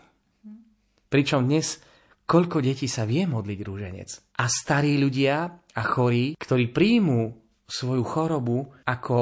[1.09, 1.81] pričom dnes
[2.29, 4.37] koľko detí sa vie modliť rúženec.
[4.37, 7.33] A starí ľudia a chorí, ktorí príjmú
[7.65, 9.17] svoju chorobu ako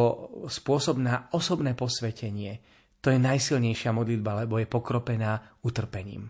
[0.52, 2.60] spôsob na osobné posvetenie,
[3.00, 6.28] to je najsilnejšia modlitba, lebo je pokropená utrpením,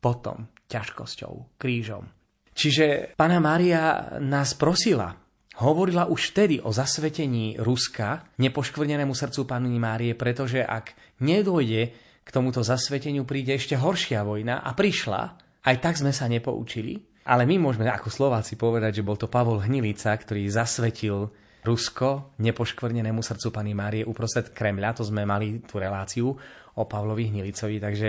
[0.00, 2.08] potom ťažkosťou, krížom.
[2.54, 5.12] Čiže Pana Mária nás prosila,
[5.60, 11.82] hovorila už vtedy o zasvetení Ruska nepoškvrnenému srdcu Panny Márie, pretože ak nedôjde
[12.24, 17.00] k tomuto zasveteniu, príde ešte horšia vojna a prišla, aj tak sme sa nepoučili.
[17.24, 21.32] Ale my môžeme ako Slováci povedať, že bol to Pavol Hnilica, ktorý zasvetil
[21.64, 25.00] Rusko nepoškvrnenému srdcu Pany Márie uprostred Kremľa.
[25.00, 26.36] To sme mali tú reláciu
[26.76, 28.08] o Pavlovi Hnilicovi, takže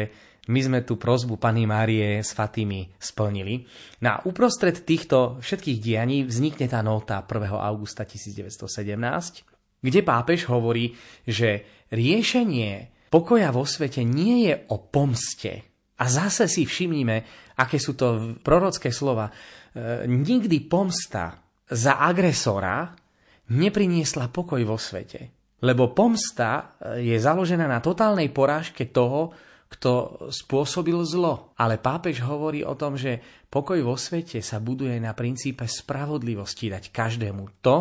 [0.51, 3.63] my sme tú prozbu Pany Márie s Fatými splnili.
[4.03, 7.55] Na no uprostred týchto všetkých dianí vznikne tá nota 1.
[7.55, 9.47] augusta 1917,
[9.79, 10.91] kde pápež hovorí,
[11.23, 11.63] že
[11.95, 15.74] riešenie pokoja vo svete nie je o pomste.
[15.95, 17.23] A zase si všimnime,
[17.55, 19.31] aké sú to prorocké slova.
[19.31, 19.33] E,
[20.07, 21.39] nikdy pomsta
[21.71, 22.93] za agresora
[23.49, 25.35] nepriniesla pokoj vo svete.
[25.63, 29.33] Lebo pomsta eh, je založená na totálnej porážke toho,
[29.65, 31.57] kto spôsobil zlo.
[31.57, 33.17] Ale pápež hovorí o tom, že
[33.49, 37.77] pokoj vo svete sa buduje na princípe spravodlivosti dať každému to,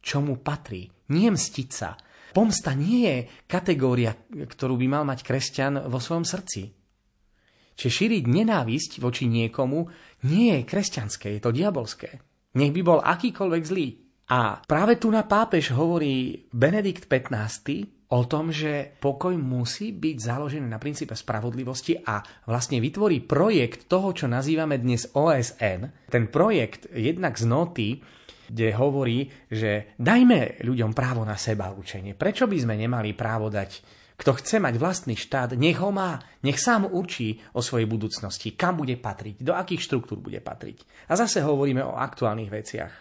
[0.00, 0.88] čo mu patrí.
[1.12, 1.94] Nie mstiť sa.
[2.32, 6.77] Pomsta nie je kategória, ktorú by mal mať kresťan vo svojom srdci.
[7.78, 9.86] Čiže šíriť nenávisť voči niekomu
[10.26, 12.18] nie je kresťanské, je to diabolské.
[12.58, 13.88] Nech by bol akýkoľvek zlý.
[14.34, 20.66] A práve tu na pápež hovorí Benedikt XV o tom, že pokoj musí byť založený
[20.66, 26.10] na princípe spravodlivosti a vlastne vytvorí projekt toho, čo nazývame dnes OSN.
[26.10, 27.88] Ten projekt jednak z noty,
[28.48, 32.16] kde hovorí, že dajme ľuďom právo na seba učenie.
[32.16, 33.70] Prečo by sme nemali právo dať
[34.18, 38.74] kto chce mať vlastný štát, nech ho má, nech sám určí o svojej budúcnosti, kam
[38.74, 41.06] bude patriť, do akých štruktúr bude patriť.
[41.06, 42.92] A zase hovoríme o aktuálnych veciach.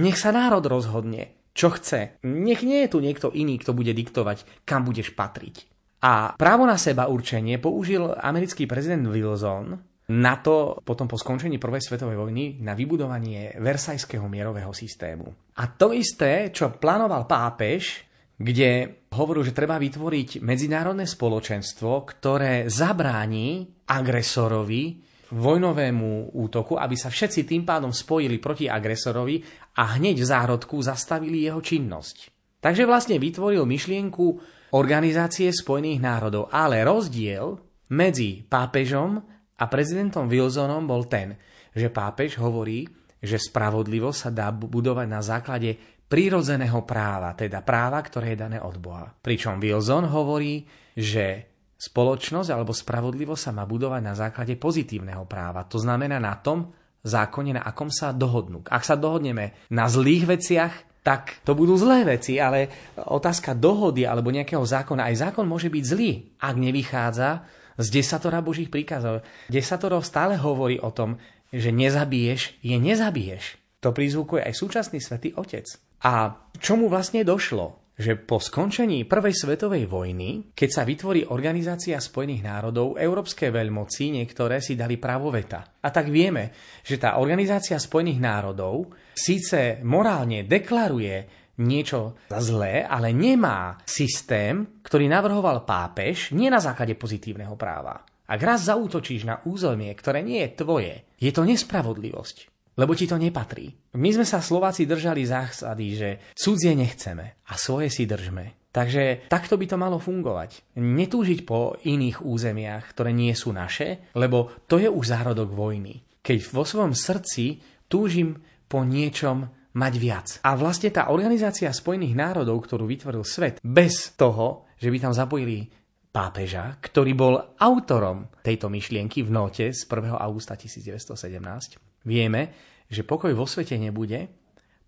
[0.00, 2.16] Nech sa národ rozhodne, čo chce.
[2.24, 5.68] Nech nie je tu niekto iný, kto bude diktovať, kam budeš patriť.
[6.02, 11.88] A právo na seba určenie použil americký prezident Wilson na to potom po skončení Prvej
[11.88, 15.54] svetovej vojny na vybudovanie Versajského mierového systému.
[15.56, 18.02] A to isté, čo plánoval pápež,
[18.42, 18.70] kde
[19.14, 24.98] hovoril, že treba vytvoriť medzinárodné spoločenstvo, ktoré zabráni agresorovi
[25.32, 29.40] vojnovému útoku, aby sa všetci tým pádom spojili proti agresorovi
[29.78, 32.16] a hneď v zárodku zastavili jeho činnosť.
[32.60, 34.26] Takže vlastne vytvoril myšlienku
[34.72, 37.60] Organizácie spojených národov, ale rozdiel
[37.92, 39.20] medzi pápežom
[39.60, 41.36] a prezidentom Wilsonom bol ten,
[41.76, 42.88] že pápež hovorí,
[43.20, 45.76] že spravodlivosť sa dá budovať na základe
[46.12, 49.08] prírodzeného práva, teda práva, ktoré je dané od Boha.
[49.08, 51.52] Pričom Wilson hovorí, že
[51.82, 55.66] Spoločnosť alebo spravodlivosť sa má budovať na základe pozitívneho práva.
[55.66, 56.70] To znamená na tom
[57.02, 58.62] zákone, na akom sa dohodnú.
[58.70, 64.30] Ak sa dohodneme na zlých veciach, tak to budú zlé veci, ale otázka dohody alebo
[64.30, 67.30] nejakého zákona, aj zákon môže byť zlý, ak nevychádza
[67.74, 69.26] z desatora Božích príkazov.
[69.50, 71.18] Desatoro stále hovorí o tom,
[71.50, 73.58] že nezabiješ je nezabiješ.
[73.82, 75.66] To prizvukuje aj súčasný svätý Otec.
[76.02, 77.82] A čomu vlastne došlo?
[77.92, 84.64] že po skončení Prvej svetovej vojny, keď sa vytvorí Organizácia spojených národov, európske veľmoci niektoré
[84.64, 85.76] si dali právo veta.
[85.84, 86.50] A tak vieme,
[86.82, 95.06] že tá Organizácia spojených národov síce morálne deklaruje niečo za zlé, ale nemá systém, ktorý
[95.06, 98.02] navrhoval pápež nie na základe pozitívneho práva.
[98.24, 103.20] Ak raz zautočíš na územie, ktoré nie je tvoje, je to nespravodlivosť lebo ti to
[103.20, 103.92] nepatrí.
[103.98, 108.62] My sme sa Slováci držali zásady, že cudzie nechceme a svoje si držme.
[108.72, 110.80] Takže takto by to malo fungovať.
[110.80, 116.00] Netúžiť po iných územiach, ktoré nie sú naše, lebo to je už zárodok vojny.
[116.24, 119.44] Keď vo svojom srdci túžim po niečom
[119.76, 120.28] mať viac.
[120.40, 125.68] A vlastne tá organizácia Spojených národov, ktorú vytvoril svet, bez toho, že by tam zapojili
[126.12, 130.12] pápeža, ktorý bol autorom tejto myšlienky v note z 1.
[130.16, 132.52] augusta 1917, Vieme,
[132.90, 134.28] že pokoj vo svete nebude,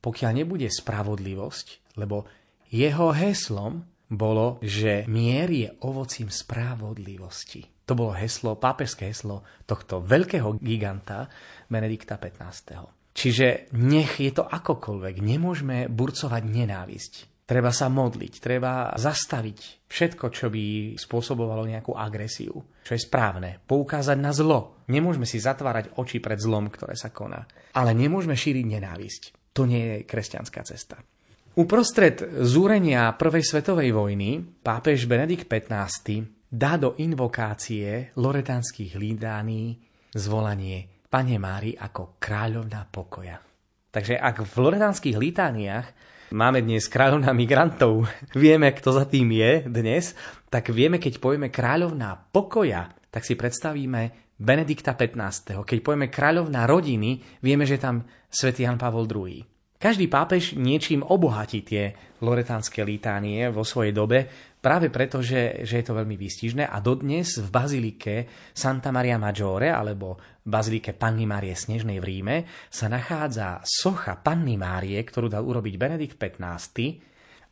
[0.05, 2.29] pokiaľ nebude spravodlivosť, lebo
[2.69, 7.65] jeho heslom bolo, že mier je ovocím spravodlivosti.
[7.85, 11.29] To bolo heslo, pápežské heslo tohto veľkého giganta
[11.69, 12.81] Benedikta XV.
[13.15, 17.13] Čiže nech je to akokoľvek, nemôžeme burcovať nenávisť.
[17.45, 23.61] Treba sa modliť, treba zastaviť všetko, čo by spôsobovalo nejakú agresiu, čo je správne.
[23.69, 24.81] Poukázať na zlo.
[24.89, 27.45] Nemôžeme si zatvárať oči pred zlom, ktoré sa koná.
[27.77, 29.23] Ale nemôžeme šíriť nenávisť.
[29.53, 30.97] To nie je kresťanská cesta.
[31.55, 39.79] Uprostred zúrenia Prvej svetovej vojny pápež Benedikt XV dá do invokácie loretánskych lídány
[40.17, 43.39] zvolanie Pane Mári ako kráľovná pokoja.
[43.95, 45.87] Takže ak v loretánskych litániách
[46.33, 50.17] máme dnes kráľovná migrantov, vieme, kto za tým je dnes,
[50.49, 55.63] tak vieme, keď povieme kráľovná pokoja, tak si predstavíme Benedikta 15.
[55.63, 59.43] Keď povieme kráľovná rodiny, vieme, že tam svätý Jan Pavol II.
[59.79, 61.93] Každý pápež niečím obohatí tie
[62.25, 64.19] loretánske litánie vo svojej dobe,
[64.65, 68.15] práve preto, že, že je to veľmi výstižné a dodnes v bazilike
[68.57, 72.37] Santa Maria Maggiore alebo bazilike Panny Márie Snežnej v Ríme
[72.73, 76.77] sa nachádza socha Panny Márie, ktorú dal urobiť Benedikt XV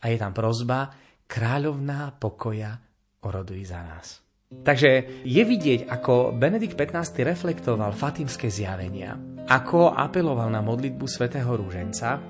[0.01, 0.89] a je tam prozba
[1.29, 2.81] Kráľovná pokoja
[3.25, 4.21] oroduj za nás.
[4.53, 9.17] Takže je vidieť, ako Benedikt XV reflektoval fatimské zjavenia,
[9.49, 12.21] ako apeloval na modlitbu svätého Rúženca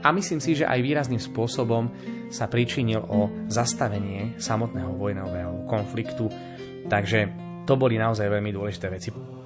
[0.00, 1.92] a myslím si, že aj výrazným spôsobom
[2.32, 6.30] sa pričinil o zastavenie samotného vojnového konfliktu.
[6.88, 7.28] Takže
[7.68, 9.39] to boli naozaj veľmi dôležité veci.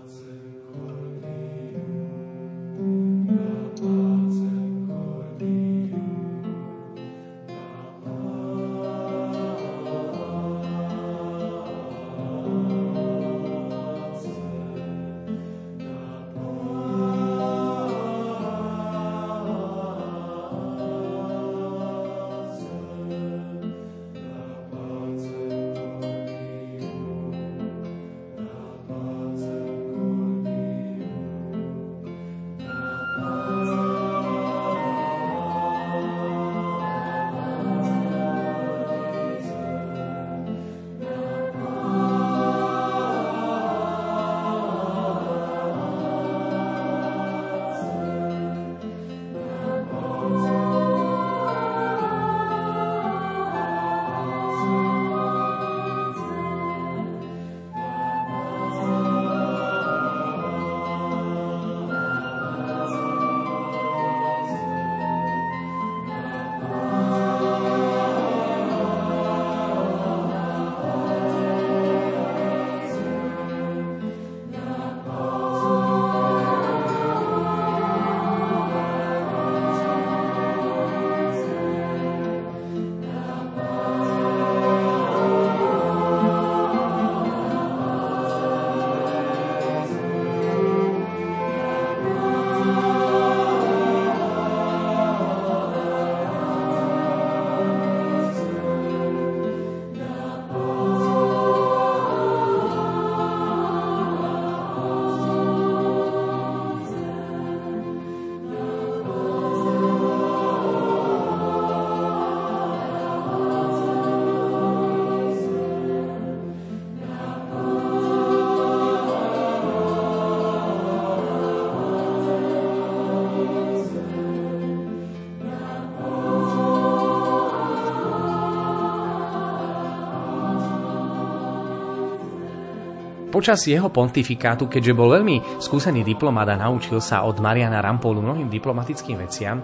[133.35, 138.47] Počas jeho pontifikátu, keďže bol veľmi skúsený diplomat a naučil sa od Mariana Rampolu mnohým
[138.47, 139.59] diplomatickým veciam,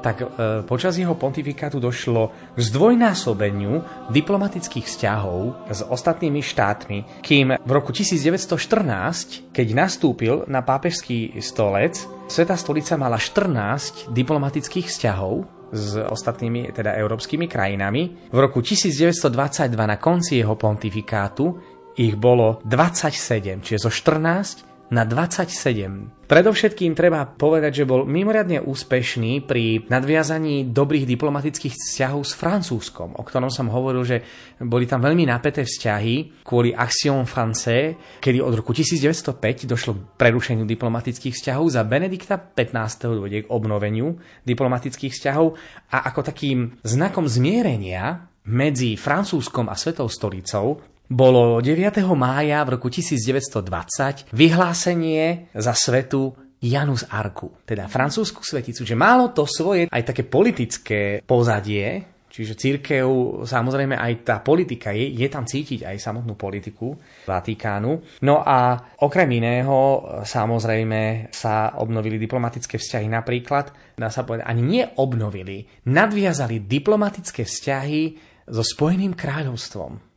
[0.00, 7.70] tak e, počas jeho pontifikátu došlo k zdvojnásobeniu diplomatických vzťahov s ostatnými štátmi, kým v
[7.76, 12.00] roku 1914, keď nastúpil na pápežský stolec,
[12.30, 18.30] Sveta stolica mala 14 diplomatických vzťahov s ostatnými, teda európskymi krajinami.
[18.30, 21.58] V roku 1922 na konci jeho pontifikátu
[21.98, 26.26] ich bolo 27, čiže zo 14 na 27.
[26.26, 33.22] Predovšetkým treba povedať, že bol mimoriadne úspešný pri nadviazaní dobrých diplomatických vzťahov s Francúzskom, o
[33.22, 34.18] ktorom som hovoril, že
[34.58, 40.66] boli tam veľmi napäté vzťahy kvôli Action Français, kedy od roku 1905 došlo k prerušeniu
[40.66, 43.14] diplomatických vzťahov, za Benedikta 15.
[43.14, 45.54] dôjde k obnoveniu diplomatických vzťahov
[45.94, 52.06] a ako takým znakom zmierenia medzi Francúzskom a Svetou stolicou bolo 9.
[52.14, 59.42] mája v roku 1920 vyhlásenie za svetu Janus Arku, teda francúzsku sveticu, že málo to
[59.48, 63.08] svoje aj také politické pozadie, čiže církev,
[63.42, 66.94] samozrejme aj tá politika, je, je tam cítiť aj samotnú politiku
[67.26, 68.22] Vatikánu.
[68.22, 75.88] No a okrem iného, samozrejme, sa obnovili diplomatické vzťahy napríklad, dá sa povedať, ani neobnovili,
[75.90, 78.00] nadviazali diplomatické vzťahy
[78.52, 80.09] so Spojeným kráľovstvom.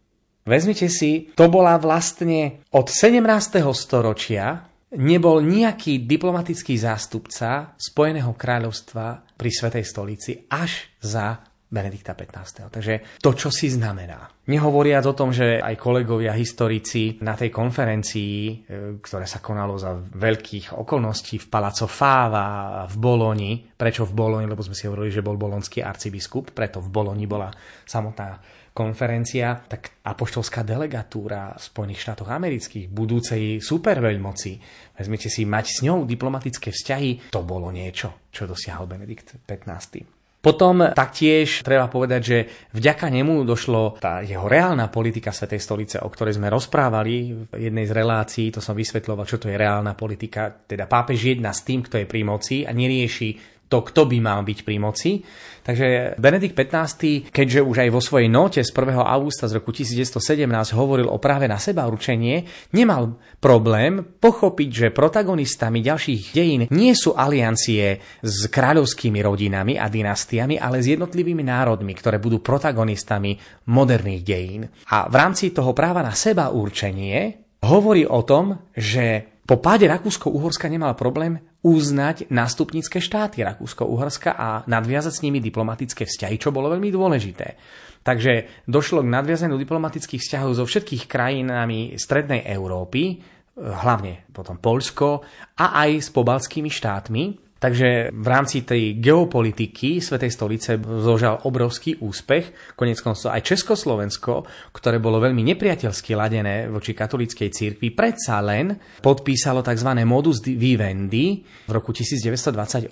[0.43, 3.23] Vezmite si, to bola vlastne od 17.
[3.71, 11.41] storočia nebol nejaký diplomatický zástupca Spojeného kráľovstva pri Svetej stolici až za
[11.73, 12.69] Benedikta 15.
[12.69, 14.29] Takže to, čo si znamená.
[14.45, 18.53] Nehovoriac o tom, že aj kolegovia historici na tej konferencii, e,
[19.01, 24.61] ktoré sa konalo za veľkých okolností v Palazzo Fava v Boloni, prečo v Boloni, lebo
[24.61, 27.49] sme si hovorili, že bol bolonský arcibiskup, preto v Boloni bola
[27.89, 28.37] samotná
[28.73, 34.51] konferencia, tak apoštolská delegatúra v Spojených štátoch amerických, budúcej superveľmoci,
[34.97, 40.23] vezmite si mať s ňou diplomatické vzťahy, to bolo niečo, čo dosiahol Benedikt 15.
[40.43, 42.37] Potom taktiež treba povedať, že
[42.75, 47.87] vďaka nemu došlo tá jeho reálna politika Svetej stolice, o ktorej sme rozprávali v jednej
[47.87, 51.87] z relácií, to som vysvetľoval, čo to je reálna politika, teda pápež jedna s tým,
[51.87, 55.25] kto je pri moci a nerieši to, kto by mal byť pri moci.
[55.63, 58.99] Takže Benedikt XV, keďže už aj vo svojej note z 1.
[58.99, 60.45] augusta z roku 1917
[60.77, 62.45] hovoril o práve na seba určenie,
[62.75, 70.59] nemal problém pochopiť, že protagonistami ďalších dejín nie sú aliancie s kráľovskými rodinami a dynastiami,
[70.59, 73.39] ale s jednotlivými národmi, ktoré budú protagonistami
[73.71, 74.67] moderných dejín.
[74.91, 80.71] A v rámci toho práva na seba určenie hovorí o tom, že po páde Rakúsko-Uhorska
[80.71, 86.87] nemal problém uznať nástupnícke štáty Rakúsko-Uhorska a nadviazať s nimi diplomatické vzťahy, čo bolo veľmi
[86.87, 87.59] dôležité.
[88.03, 93.19] Takže došlo k nadviazaniu diplomatických vzťahov so všetkých krajinami Strednej Európy,
[93.59, 95.27] hlavne potom Polsko
[95.59, 102.75] a aj s pobalskými štátmi, Takže v rámci tej geopolitiky Svetej stolice zožal obrovský úspech.
[102.75, 104.43] Konec koncov aj Československo,
[104.75, 109.95] ktoré bolo veľmi nepriateľsky ladené voči katolíckej cirkvi, predsa len podpísalo tzv.
[110.03, 112.91] modus vivendi v roku 1928,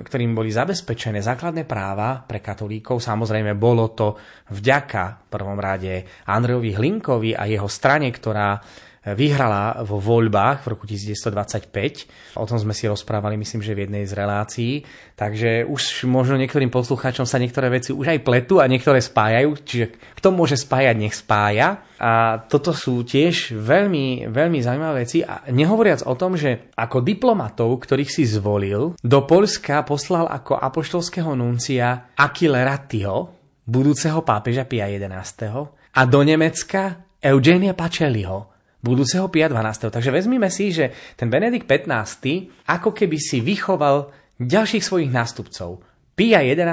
[0.00, 2.96] ktorým boli zabezpečené základné práva pre katolíkov.
[2.96, 4.16] Samozrejme, bolo to
[4.56, 8.56] vďaka v prvom rade Andrejovi Hlinkovi a jeho strane, ktorá
[9.02, 12.38] vyhrala vo voľbách v roku 1925.
[12.38, 14.72] O tom sme si rozprávali, myslím, že v jednej z relácií.
[15.18, 19.50] Takže už možno niektorým poslucháčom sa niektoré veci už aj pletú a niektoré spájajú.
[19.58, 19.86] Čiže
[20.22, 21.82] kto môže spájať, nech spája.
[21.98, 25.26] A toto sú tiež veľmi, veľmi zaujímavé veci.
[25.26, 31.34] A nehovoriac o tom, že ako diplomatov, ktorých si zvolil, do Polska poslal ako apoštolského
[31.34, 33.34] nuncia Achille Rattiho,
[33.66, 35.50] budúceho pápeža Pia XI.
[35.94, 38.51] a do Nemecka Eugenia Pacelliho,
[38.82, 39.88] budúceho Pia 12.
[39.94, 42.66] Takže vezmime si, že ten Benedikt 15.
[42.66, 44.10] ako keby si vychoval
[44.42, 45.80] ďalších svojich nástupcov.
[46.18, 46.66] Pia 11.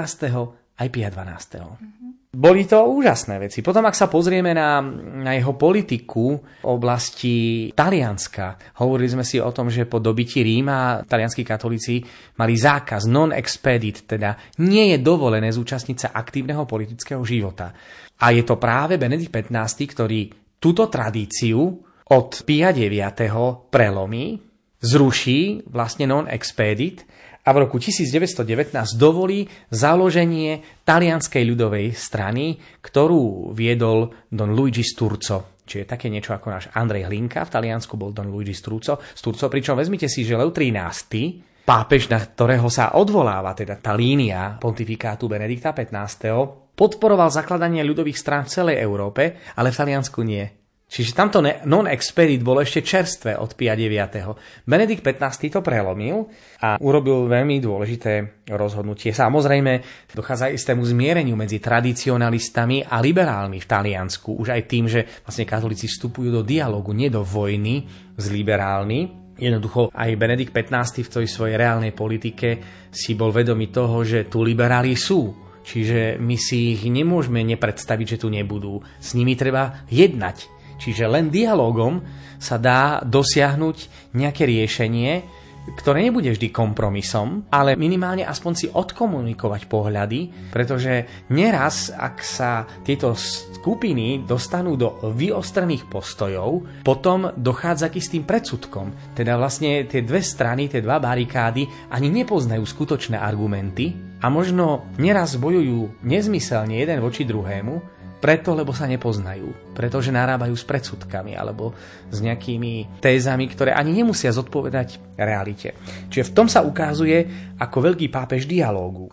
[0.76, 1.62] aj Pia 12.
[1.62, 2.10] Mm-hmm.
[2.30, 3.58] Boli to úžasné veci.
[3.58, 4.78] Potom, ak sa pozrieme na,
[5.18, 11.02] na jeho politiku v oblasti Talianska, hovorili sme si o tom, že po dobití Ríma
[11.10, 11.98] talianskí katolíci
[12.38, 17.74] mali zákaz non-expedit, teda nie je dovolené zúčastniť sa aktívneho politického života.
[18.22, 20.30] A je to práve Benedikt 15., ktorý
[20.62, 23.70] túto tradíciu od Pia 9.
[23.70, 24.42] prelomí,
[24.82, 27.06] zruší vlastne non-expedit
[27.46, 35.62] a v roku 1919 dovolí založenie talianskej ľudovej strany, ktorú viedol Don Luigi Sturzo.
[35.64, 39.78] Čiže také niečo ako náš Andrej Hlinka, v Taliansku bol Don Luigi Sturzo, Sturzo pričom
[39.78, 45.70] vezmite si, že Leo 13 pápež, na ktorého sa odvoláva teda tá línia pontifikátu Benedikta
[45.70, 46.74] 15.
[46.74, 50.59] podporoval zakladanie ľudových strán v celej Európe, ale v Taliansku nie.
[50.90, 54.66] Čiže tamto non-expedit bolo ešte čerstvé od Pia 9.
[54.66, 55.46] Benedikt 15.
[55.46, 56.26] to prelomil
[56.66, 59.14] a urobil veľmi dôležité rozhodnutie.
[59.14, 64.34] Samozrejme, dochádza istému zmiereniu medzi tradicionalistami a liberálmi v Taliansku.
[64.34, 67.86] Už aj tým, že vlastne katolíci vstupujú do dialogu, nie do vojny
[68.18, 69.30] s liberálmi.
[69.38, 71.06] Jednoducho aj Benedikt 15.
[71.06, 72.58] v tej svojej reálnej politike
[72.90, 75.30] si bol vedomý toho, že tu liberáli sú.
[75.62, 78.82] Čiže my si ich nemôžeme nepredstaviť, že tu nebudú.
[78.98, 82.00] S nimi treba jednať Čiže len dialogom
[82.40, 83.76] sa dá dosiahnuť
[84.16, 85.40] nejaké riešenie,
[85.76, 93.12] ktoré nebude vždy kompromisom, ale minimálne aspoň si odkomunikovať pohľady, pretože neraz, ak sa tieto
[93.14, 99.12] skupiny dostanú do vyostrených postojov, potom dochádza k istým predsudkom.
[99.12, 103.92] Teda vlastne tie dve strany, tie dva barikády ani nepoznajú skutočné argumenty
[104.24, 109.72] a možno neraz bojujú nezmyselne jeden voči druhému, preto, lebo sa nepoznajú.
[109.72, 111.72] Pretože narábajú s predsudkami alebo
[112.12, 115.74] s nejakými tézami, ktoré ani nemusia zodpovedať realite.
[116.12, 119.08] Čiže v tom sa ukazuje ako veľký pápež dialógu.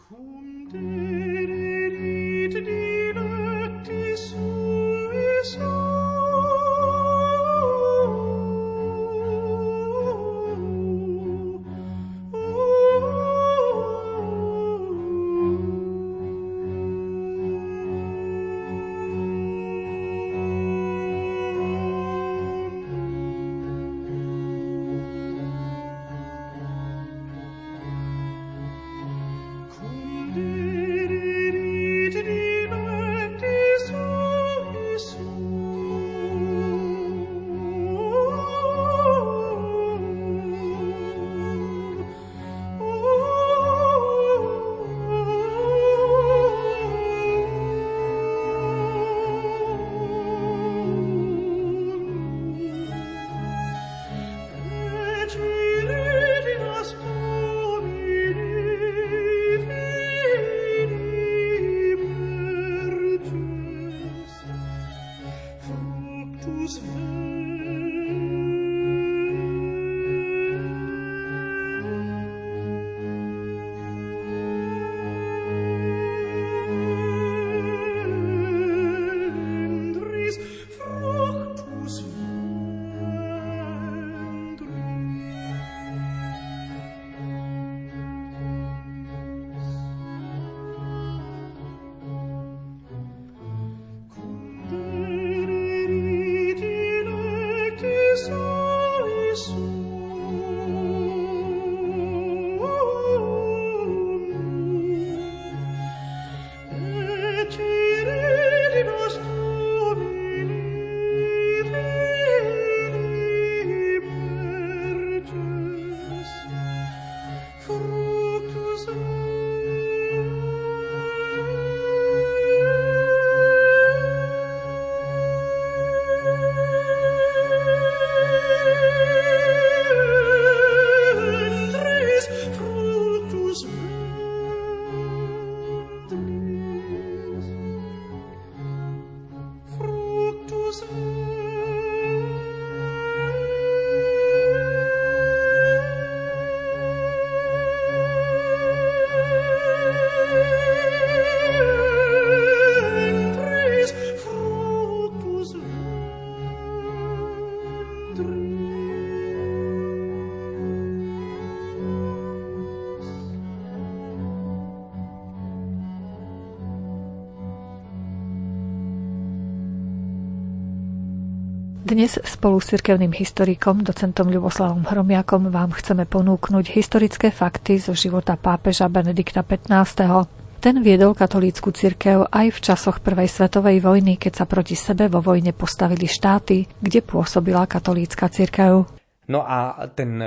[171.87, 178.35] Dnes spolu s cirkevným historikom, docentom Ľuboslavom Hromiakom vám chceme ponúknuť historické fakty zo života
[178.35, 180.27] pápeža Benedikta XV.
[180.59, 185.23] Ten viedol katolícku cirkev aj v časoch Prvej svetovej vojny, keď sa proti sebe vo
[185.23, 188.83] vojne postavili štáty, kde pôsobila katolícka cirkev.
[189.31, 190.19] No a ten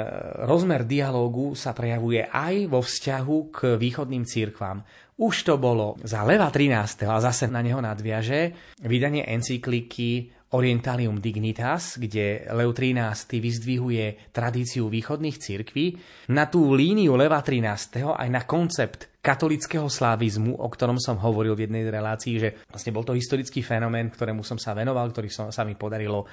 [0.48, 4.80] rozmer dialógu sa prejavuje aj vo vzťahu k východným církvám.
[5.20, 7.04] Už to bolo za Leva 13.
[7.04, 15.38] a zase na neho nadviaže vydanie encykliky Orientalium Dignitas, kde Leo XIII vyzdvihuje tradíciu východných
[15.38, 15.86] cirkví,
[16.34, 21.70] na tú líniu Leva XIII aj na koncept katolického slávizmu, o ktorom som hovoril v
[21.70, 25.62] jednej relácii, že vlastne bol to historický fenomén, ktorému som sa venoval, ktorý som, sa
[25.62, 26.26] mi podarilo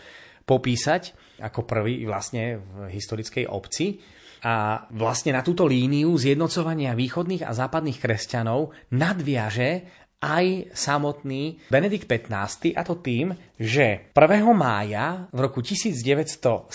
[0.47, 4.01] popísať ako prvý vlastne v historickej obci.
[4.47, 9.69] A vlastne na túto líniu zjednocovania východných a západných kresťanov nadviaže
[10.17, 14.17] aj samotný Benedikt XV a to tým, že 1.
[14.57, 16.73] mája v roku 1917,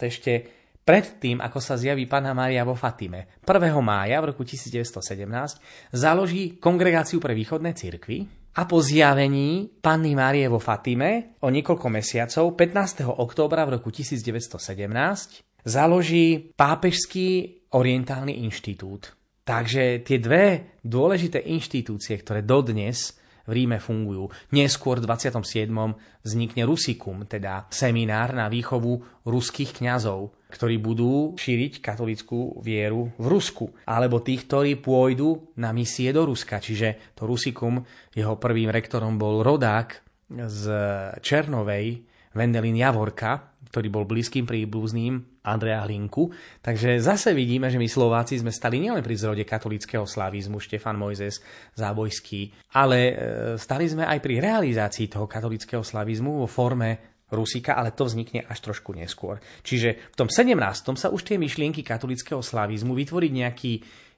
[0.00, 0.32] to ešte
[0.80, 3.76] pred tým, ako sa zjaví Pána Mária vo Fatime, 1.
[3.84, 10.58] mája v roku 1917 založí kongregáciu pre východné cirkvy a po zjavení Panny Márie vo
[10.58, 13.06] Fatime o niekoľko mesiacov, 15.
[13.06, 14.58] októbra v roku 1917,
[15.62, 19.19] založí Pápežský orientálny inštitút,
[19.50, 23.18] Takže tie dve dôležité inštitúcie, ktoré dodnes
[23.50, 24.30] v Ríme fungujú.
[24.54, 25.66] Neskôr v 27.
[26.22, 33.74] vznikne Rusikum, teda seminár na výchovu ruských kňazov, ktorí budú šíriť katolickú vieru v Rusku.
[33.90, 36.62] Alebo tých, ktorí pôjdu na misie do Ruska.
[36.62, 37.82] Čiže to Rusikum,
[38.14, 39.98] jeho prvým rektorom bol rodák
[40.30, 40.62] z
[41.18, 42.06] Černovej,
[42.38, 46.28] Vendelin Javorka, ktorý bol blízkym príbuzným Andrea Hlinku.
[46.60, 51.40] Takže zase vidíme, že my Slováci sme stali nielen pri zrode katolického slavizmu, Štefan Mojzes,
[51.76, 53.12] Zábojský, ale e,
[53.56, 58.58] stali sme aj pri realizácii toho katolického slavizmu vo forme Rusika, ale to vznikne až
[58.60, 59.38] trošku neskôr.
[59.62, 60.58] Čiže v tom 17.
[60.98, 63.72] sa už tie myšlienky katolického slavizmu vytvoriť nejaký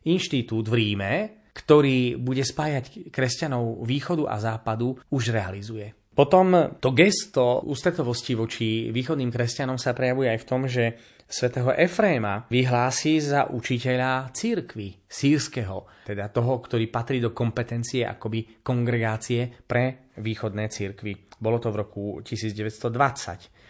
[0.09, 1.13] inštitút v Ríme,
[1.53, 6.02] ktorý bude spájať kresťanov východu a západu, už realizuje.
[6.13, 10.85] Potom to gesto ústretovosti voči východným kresťanom sa prejavuje aj v tom, že
[11.25, 19.49] svätého Efréma vyhlási za učiteľa církvy sírskeho, teda toho, ktorý patrí do kompetencie akoby kongregácie
[19.65, 21.33] pre východné církvy.
[21.41, 23.63] Bolo to v roku 1920.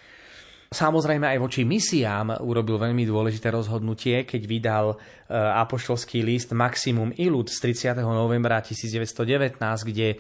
[0.73, 4.97] Samozrejme aj voči misiám urobil veľmi dôležité rozhodnutie, keď vydal e,
[5.37, 7.61] apoštolský list Maximum Ilud z
[7.93, 8.01] 30.
[8.01, 10.17] novembra 1919, kde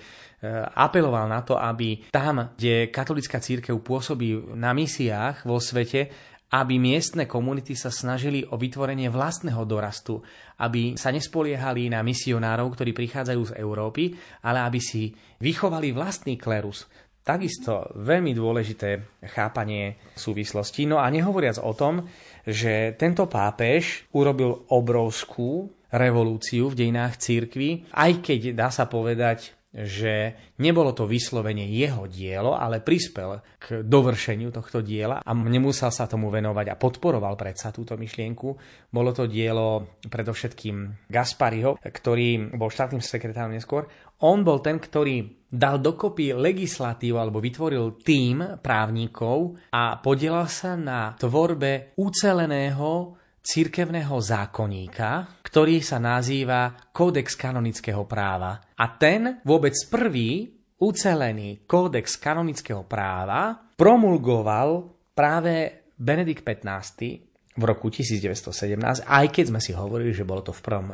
[0.74, 6.10] apeloval na to, aby tam, kde katolická církev pôsobí na misiách vo svete,
[6.52, 10.20] aby miestne komunity sa snažili o vytvorenie vlastného dorastu,
[10.60, 14.12] aby sa nespoliehali na misionárov, ktorí prichádzajú z Európy,
[14.44, 16.84] ale aby si vychovali vlastný klerus.
[17.22, 20.90] Takisto veľmi dôležité chápanie súvislosti.
[20.90, 22.04] No a nehovoriac o tom,
[22.42, 30.36] že tento pápež urobil obrovskú revolúciu v dejinách církvy, aj keď dá sa povedať, že
[30.60, 36.28] nebolo to vyslovene jeho dielo, ale prispel k dovršeniu tohto diela a nemusel sa tomu
[36.28, 38.48] venovať a podporoval predsa túto myšlienku.
[38.92, 43.88] Bolo to dielo predovšetkým Gaspariho, ktorý bol štátnym sekretárom neskôr.
[44.20, 51.16] On bol ten, ktorý dal dokopy legislatívu alebo vytvoril tým právnikov a podielal sa na
[51.16, 58.56] tvorbe uceleného cirkevného zákonníka, ktorý sa nazýva Kódex kanonického práva.
[58.72, 60.48] A ten vôbec prvý
[60.80, 67.20] ucelený kódex kanonického práva promulgoval práve Benedikt XV
[67.52, 70.88] v roku 1917, aj keď sme si hovorili, že bolo to v prvom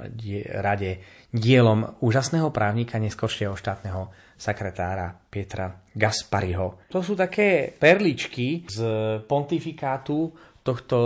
[0.58, 6.90] rade dielom úžasného právnika, neskôršieho štátneho sekretára Pietra Gaspariho.
[6.90, 8.78] To sú také perličky z
[9.22, 10.34] pontifikátu
[10.68, 10.96] tohto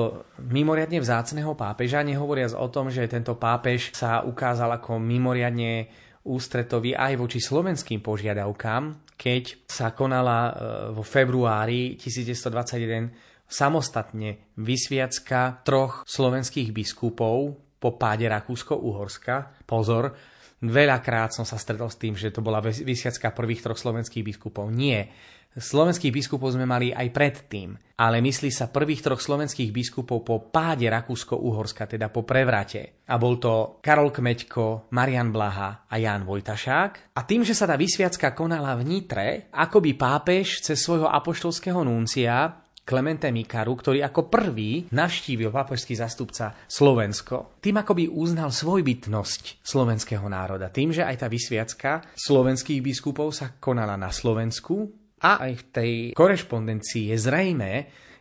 [0.43, 5.87] mimoriadne vzácného pápeža, nehovoriac o tom, že tento pápež sa ukázal ako mimoriadne
[6.27, 10.53] ústretový aj voči slovenským požiadavkám, keď sa konala e,
[10.95, 19.67] vo februári 1921 samostatne vysviacka troch slovenských biskupov po páde Rakúsko-Uhorska.
[19.67, 20.15] Pozor,
[20.63, 24.71] veľakrát som sa stretol s tým, že to bola vysviacka prvých troch slovenských biskupov.
[24.71, 25.11] Nie,
[25.53, 30.89] Slovenských biskupov sme mali aj predtým, ale myslí sa prvých troch slovenských biskupov po páde
[30.89, 33.05] Rakúsko-Uhorska, teda po prevrate.
[33.13, 37.13] A bol to Karol Kmeďko, Marian Blaha a Ján Vojtašák.
[37.13, 41.85] A tým, že sa tá vysviacka konala v Nitre, ako by pápež cez svojho apoštolského
[41.85, 47.63] núncia Klemente Mikaru, ktorý ako prvý navštívil pápežský zastupca Slovensko.
[47.63, 50.67] Tým ako by uznal svojbytnosť slovenského národa.
[50.67, 55.93] Tým, že aj tá vysviacka slovenských biskupov sa konala na Slovensku, a aj v tej
[56.13, 57.73] korešpondencii je zrejme,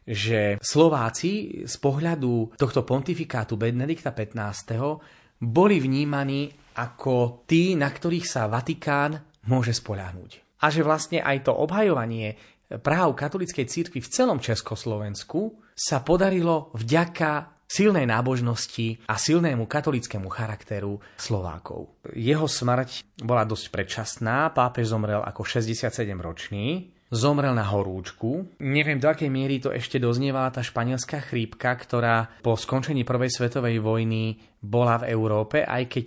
[0.05, 4.77] že Slováci z pohľadu tohto pontifikátu Benedikta XV.
[5.41, 9.17] boli vnímaní ako tí, na ktorých sa Vatikán
[9.49, 10.61] môže spoľahnúť.
[10.61, 12.37] A že vlastne aj to obhajovanie
[12.79, 20.99] práv katolíckej cirkvi v celom Československu sa podarilo vďaka silnej nábožnosti a silnému katolickému charakteru
[21.15, 22.03] Slovákov.
[22.11, 28.59] Jeho smrť bola dosť predčasná, pápež zomrel ako 67-ročný, zomrel na horúčku.
[28.59, 33.79] Neviem, do akej miery to ešte doznievala tá španielská chrípka, ktorá po skončení Prvej svetovej
[33.79, 36.05] vojny bola v Európe, aj keď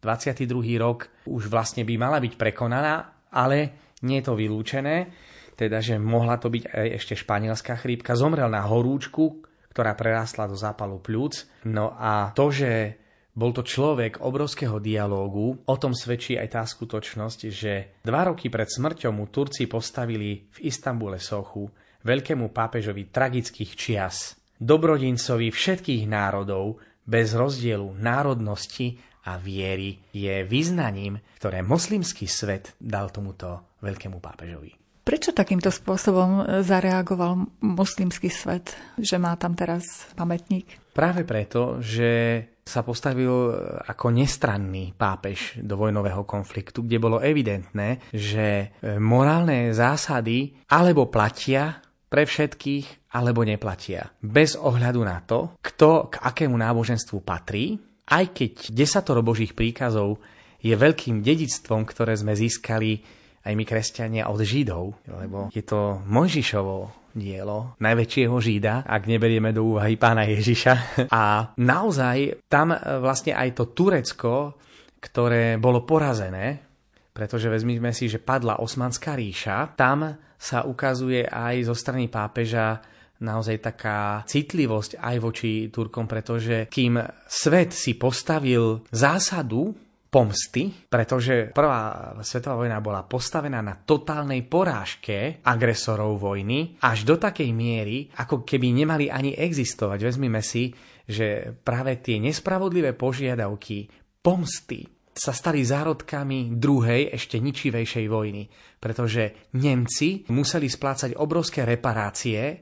[0.00, 0.80] 22.
[0.80, 5.12] rok už vlastne by mala byť prekonaná, ale nie je to vylúčené,
[5.56, 8.18] teda že mohla to byť aj ešte španielská chrípka.
[8.18, 11.64] Zomrel na horúčku, ktorá prerástla do zápalu pľúc.
[11.64, 13.00] No a to, že
[13.32, 18.68] bol to človek obrovského dialógu, o tom svedčí aj tá skutočnosť, že dva roky pred
[18.68, 21.64] smrťou mu Turci postavili v Istambule sochu
[22.04, 31.62] veľkému pápežovi tragických čias, dobrodincovi všetkých národov, bez rozdielu národnosti a viery, je význaním, ktoré
[31.64, 34.81] moslimský svet dal tomuto veľkému pápežovi.
[35.02, 40.94] Prečo takýmto spôsobom zareagoval moslimský svet, že má tam teraz pamätník?
[40.94, 43.50] Práve preto, že sa postavil
[43.82, 48.66] ako nestranný pápež do vojnového konfliktu, kde bolo evidentné, že e,
[49.02, 54.14] morálne zásady alebo platia pre všetkých, alebo neplatia.
[54.22, 57.80] Bez ohľadu na to, kto k akému náboženstvu patrí,
[58.12, 60.20] aj keď desatoro božích príkazov
[60.62, 63.02] je veľkým dedictvom, ktoré sme získali
[63.42, 69.76] aj my kresťania od Židov, lebo je to Mojžišovo dielo najväčšieho Žída, ak neberieme do
[69.76, 71.04] úvahy pána Ježiša.
[71.12, 74.56] A naozaj tam e, vlastne aj to Turecko,
[74.96, 76.72] ktoré bolo porazené,
[77.12, 82.80] pretože vezmime si, že padla Osmanská ríša, tam sa ukazuje aj zo strany pápeža
[83.22, 86.98] naozaj taká citlivosť aj voči Turkom, pretože kým
[87.30, 89.70] svet si postavil zásadu
[90.12, 97.48] pomsty, pretože prvá svetová vojna bola postavená na totálnej porážke agresorov vojny až do takej
[97.56, 100.12] miery, ako keby nemali ani existovať.
[100.12, 100.68] Vezmime si,
[101.08, 103.88] že práve tie nespravodlivé požiadavky
[104.20, 108.48] pomsty sa stali zárodkami druhej, ešte ničivejšej vojny,
[108.80, 112.60] pretože Nemci museli splácať obrovské reparácie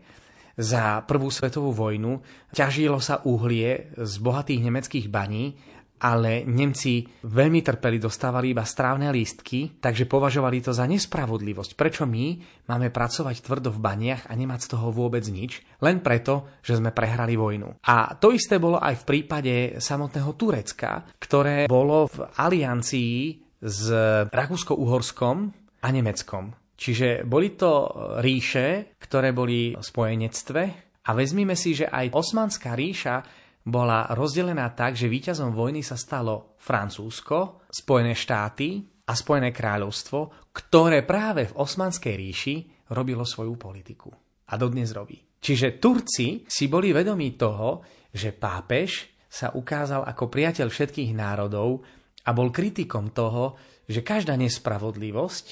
[0.55, 2.23] za prvú svetovú vojnu,
[2.55, 5.59] ťažilo sa uhlie z bohatých nemeckých baní
[6.01, 11.77] ale Nemci veľmi trpeli, dostávali iba strávne lístky, takže považovali to za nespravodlivosť.
[11.77, 12.41] Prečo my
[12.73, 16.97] máme pracovať tvrdo v baniach a nemať z toho vôbec nič, len preto, že sme
[16.97, 17.85] prehrali vojnu.
[17.85, 23.13] A to isté bolo aj v prípade samotného Turecka, ktoré bolo v aliancii
[23.61, 23.93] s
[24.33, 25.37] Rakúsko-Uhorskom
[25.85, 26.57] a Nemeckom.
[26.81, 27.93] Čiže boli to
[28.25, 30.63] ríše, ktoré boli v spojenectve
[31.05, 33.21] a vezmime si, že aj Osmanská ríša
[33.65, 41.05] bola rozdelená tak, že víťazom vojny sa stalo Francúzsko, Spojené štáty a Spojené kráľovstvo, ktoré
[41.05, 42.57] práve v Osmanskej ríši
[42.91, 44.11] robilo svoju politiku.
[44.51, 45.21] A dodnes robí.
[45.41, 47.81] Čiže Turci si boli vedomí toho,
[48.11, 51.87] že pápež sa ukázal ako priateľ všetkých národov
[52.27, 53.55] a bol kritikom toho,
[53.87, 55.47] že každá nespravodlivosť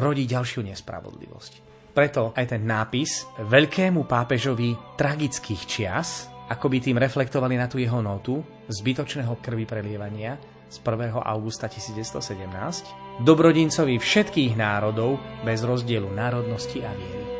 [0.00, 1.52] rodí ďalšiu nespravodlivosť.
[1.90, 8.02] Preto aj ten nápis veľkému pápežovi tragických čias, ako by tým reflektovali na tú jeho
[8.02, 10.34] notu zbytočného krvi prelievania
[10.66, 11.14] z 1.
[11.14, 17.39] augusta 1917, dobrodincovi všetkých národov bez rozdielu národnosti a viery.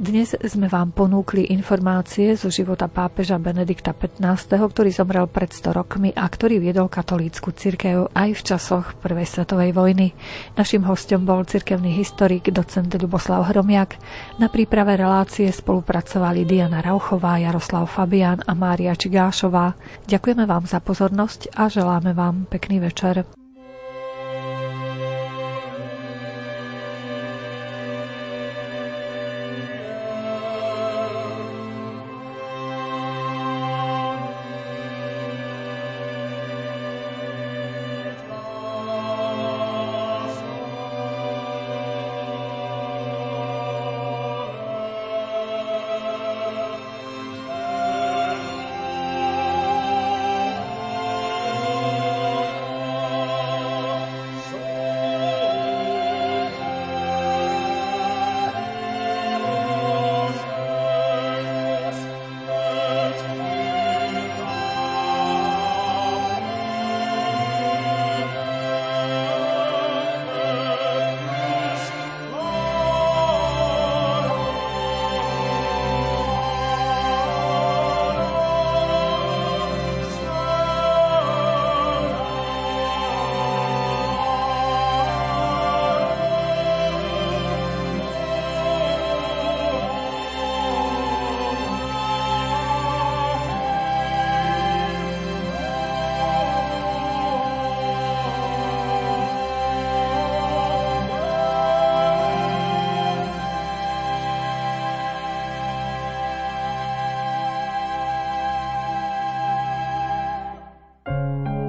[0.00, 6.16] Dnes sme vám ponúkli informácie zo života pápeža Benedikta XV., ktorý zomrel pred 100 rokmi
[6.16, 10.16] a ktorý viedol katolícku cirkev aj v časoch Prvej svetovej vojny.
[10.56, 14.00] Našim hostom bol cirkevný historik docent Luboslav Hromiak.
[14.40, 19.76] Na príprave relácie spolupracovali Diana Rauchová, Jaroslav Fabian a Mária Čigášová.
[20.08, 23.41] Ďakujeme vám za pozornosť a želáme vám pekný večer.